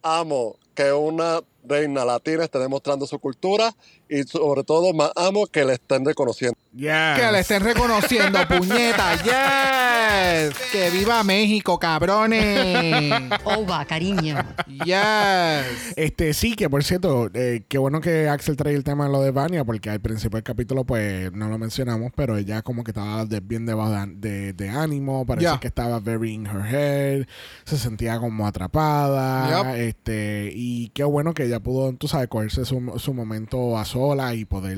[0.02, 3.74] Amo que una reina latina esté demostrando su cultura
[4.20, 6.58] y sobre todo más amo que le estén reconociendo.
[6.76, 7.20] Yes.
[7.20, 9.16] Que le estén reconociendo, puñeta.
[9.24, 10.56] Yes.
[10.72, 13.14] Que viva México, cabrones.
[13.44, 14.38] Ova, cariño.
[14.68, 15.94] Yes.
[15.96, 19.22] Este, sí, que por cierto, eh, qué bueno que Axel trae el tema de lo
[19.22, 22.92] de Vania, porque al principio del capítulo, pues, no lo mencionamos, pero ella como que
[22.92, 27.26] estaba de- bien debajo de, de- de ánimo, parece que estaba very in her head,
[27.66, 32.94] se sentía como atrapada, este, y qué bueno que ella pudo, tú sabes, cogerse su,
[32.98, 34.78] su momento a sola y poder,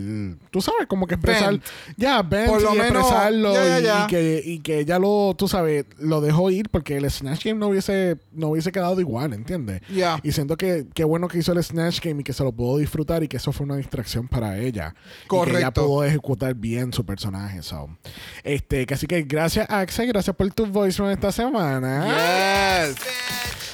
[0.51, 1.59] tú sabes, como que expresar,
[1.97, 4.99] ya, vent Por lo y menos, expresarlo, ya, ya, y- y que, y que ella
[4.99, 8.99] lo, tú sabes, lo dejó ir porque el Snatch Game no hubiese, no hubiese quedado
[9.01, 9.81] igual, ¿entiendes?
[9.93, 10.19] Ya.
[10.23, 12.77] Y siento que qué bueno que hizo el Snatch Game y que se lo pudo
[12.77, 14.93] disfrutar y que eso fue una distracción para ella.
[14.95, 15.85] Y que ella Correcto.
[15.87, 17.61] pudo ejecutar bien su personaje.
[17.63, 17.89] So.
[18.43, 20.07] Este, que así que gracias, Axel.
[20.07, 22.85] Gracias por tu voicemail esta semana.
[22.85, 22.95] Yes.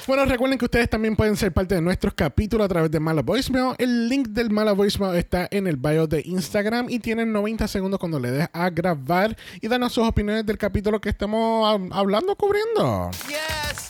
[0.06, 3.22] Bueno, recuerden que ustedes también pueden ser parte de nuestros capítulos a través de Mala
[3.22, 3.76] Voicemail.
[3.78, 7.98] El link del Mala Voicemail está en el bio de Instagram y tienen 90 segundos
[7.98, 12.36] cuando le des a grabar y danos sus opiniones del capítulo que estamos hab- hablando,
[12.36, 13.10] cubriendo.
[13.28, 13.81] Yes.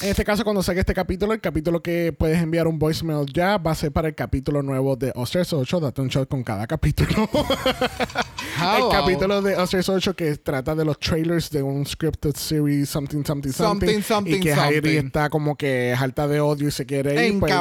[0.00, 3.58] En este caso, cuando saque este capítulo, el capítulo que puedes enviar un voicemail ya
[3.58, 5.80] va a ser para el capítulo nuevo de Osters 8.
[5.80, 7.28] Date un shot con cada capítulo.
[8.78, 13.24] el capítulo de Osters 8 que trata de los trailers de un scripted series, something,
[13.24, 13.88] something, something.
[13.88, 15.06] Something, something, y que Heidi something.
[15.06, 17.40] está como que harta de odio y se quiere ir.
[17.40, 17.52] Pues,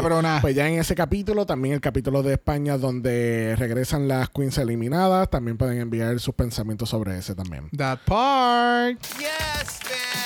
[0.41, 5.27] pues ya en ese capítulo, también el capítulo de España donde regresan las queens eliminadas,
[5.31, 7.67] también pueden enviar sus pensamientos sobre ese también.
[7.75, 9.01] That part.
[9.17, 10.16] Yes, bitch.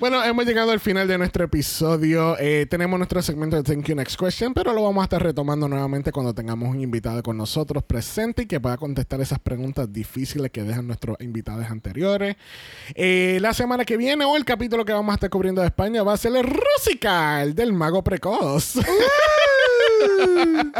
[0.00, 2.36] Bueno, hemos llegado al final de nuestro episodio.
[2.38, 5.68] Eh, tenemos nuestro segmento de Thank You Next Question, pero lo vamos a estar retomando
[5.68, 10.50] nuevamente cuando tengamos un invitado con nosotros presente y que pueda contestar esas preguntas difíciles
[10.50, 12.36] que dejan nuestros invitados anteriores.
[12.94, 16.02] Eh, la semana que viene o el capítulo que vamos a estar cubriendo de España
[16.02, 18.74] va a ser el Rusical del Mago Precoz.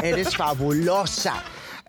[0.02, 1.42] Eres fabulosa.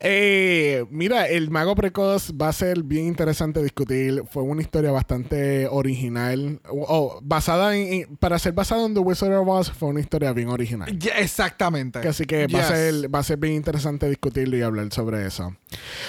[0.08, 4.24] Eh, mira, el Mago Precoz va a ser bien interesante discutir.
[4.30, 6.60] Fue una historia bastante original.
[6.70, 10.50] O basada en, Para ser basada en The Wizard of Oz, fue una historia bien
[10.50, 10.96] original.
[11.00, 12.00] Ya, exactamente.
[12.08, 12.68] Así que va, a Yes.
[12.68, 15.56] ser, va a ser bien interesante discutirlo y hablar sobre eso.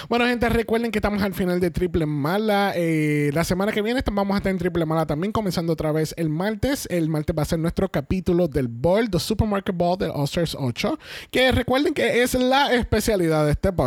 [0.09, 2.73] Bueno, gente, recuerden que estamos al final de Triple Mala.
[2.75, 6.13] Eh, la semana que viene vamos a estar en Triple Mala también, comenzando otra vez
[6.17, 6.87] el martes.
[6.91, 10.55] El martes va a ser nuestro capítulo del Ball, The Supermarket Ball de All Stars
[10.59, 10.99] 8.
[11.31, 13.86] Que recuerden que es la especialidad de este podcast.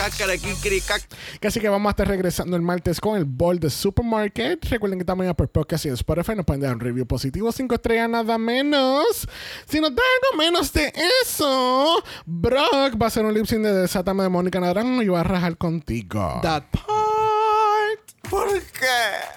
[0.00, 1.02] Cacaraquiciricac.
[1.40, 4.64] Que Así que vamos a estar regresando el martes con el Ball de Supermarket.
[4.66, 6.34] Recuerden que estamos en Apple Podcast y en Spotify.
[6.34, 9.28] Nos pueden dar un review positivo, 5 estrellas, nada menos.
[9.66, 13.74] Si nos da algo menos de eso, Brock va a hacer un lip sync de
[13.74, 16.40] Desátame de Mónica Naranjo y va a rajar contigo.
[16.42, 18.30] That part.
[18.30, 18.86] ¿Por qué?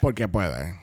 [0.02, 0.83] Porque puede.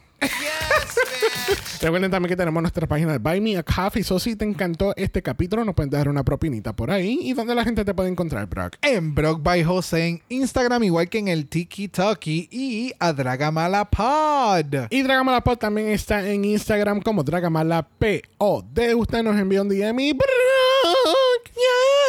[1.81, 4.05] Recuerden también que tenemos nuestra página de Buy Me a Coffee.
[4.05, 7.18] So, si te encantó este capítulo, nos pueden dejar una propinita por ahí.
[7.23, 8.77] ¿Y dónde la gente te puede encontrar, Brock?
[8.83, 13.87] En Brock by Jose en Instagram, igual que en el Tiki Talkie y a Dragamala
[13.89, 14.89] Pod.
[14.91, 18.21] Y Dragamalapod también está en Instagram como Dragamalapod.
[18.39, 21.99] Usted nos envió un DM y Brock, yeah,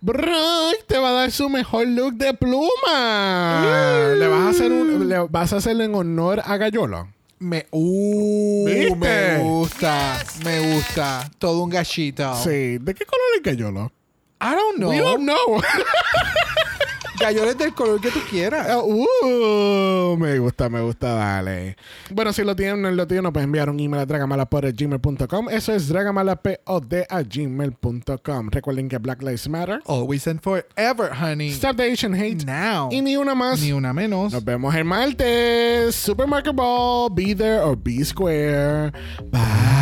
[0.00, 4.14] Brock te va a dar su mejor look de pluma.
[4.16, 7.08] Le vas a hacer un, le vas a hacerlo en honor a Gallolo.
[7.38, 8.94] Me, uh, ¿Viste?
[8.94, 11.28] me gusta, me gusta.
[11.38, 12.36] Todo un gallito.
[12.36, 13.92] Sí, ¿de qué color es Gallolo?
[14.40, 14.90] I don't know.
[14.90, 15.60] We don't know.
[17.22, 18.66] Gallones del color que tú quieras.
[18.82, 21.76] Uh, me gusta, me gusta, dale.
[22.10, 25.48] Bueno, si lo tienen, no lo tienen, nos pueden enviar un email a dragamalapod.gmail.com.
[25.50, 28.50] Eso es dragamalapod.gmail.com.
[28.50, 29.80] Recuerden que Black Lives Matter.
[29.86, 31.52] Always and forever, honey.
[31.52, 32.44] Stop the Asian hate.
[32.44, 32.88] Now.
[32.90, 33.60] Y ni una más.
[33.60, 34.32] Ni una menos.
[34.32, 35.94] Nos vemos el martes.
[35.94, 37.08] Supermarket Ball.
[37.14, 38.90] Be there or be square.
[39.30, 39.81] Bye.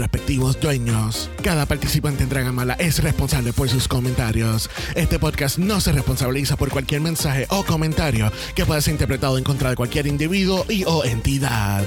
[0.01, 1.29] respectivos dueños.
[1.43, 4.69] Cada participante en Dragamala es responsable por sus comentarios.
[4.95, 9.43] Este podcast no se responsabiliza por cualquier mensaje o comentario que pueda ser interpretado en
[9.43, 11.83] contra de cualquier individuo y o entidad.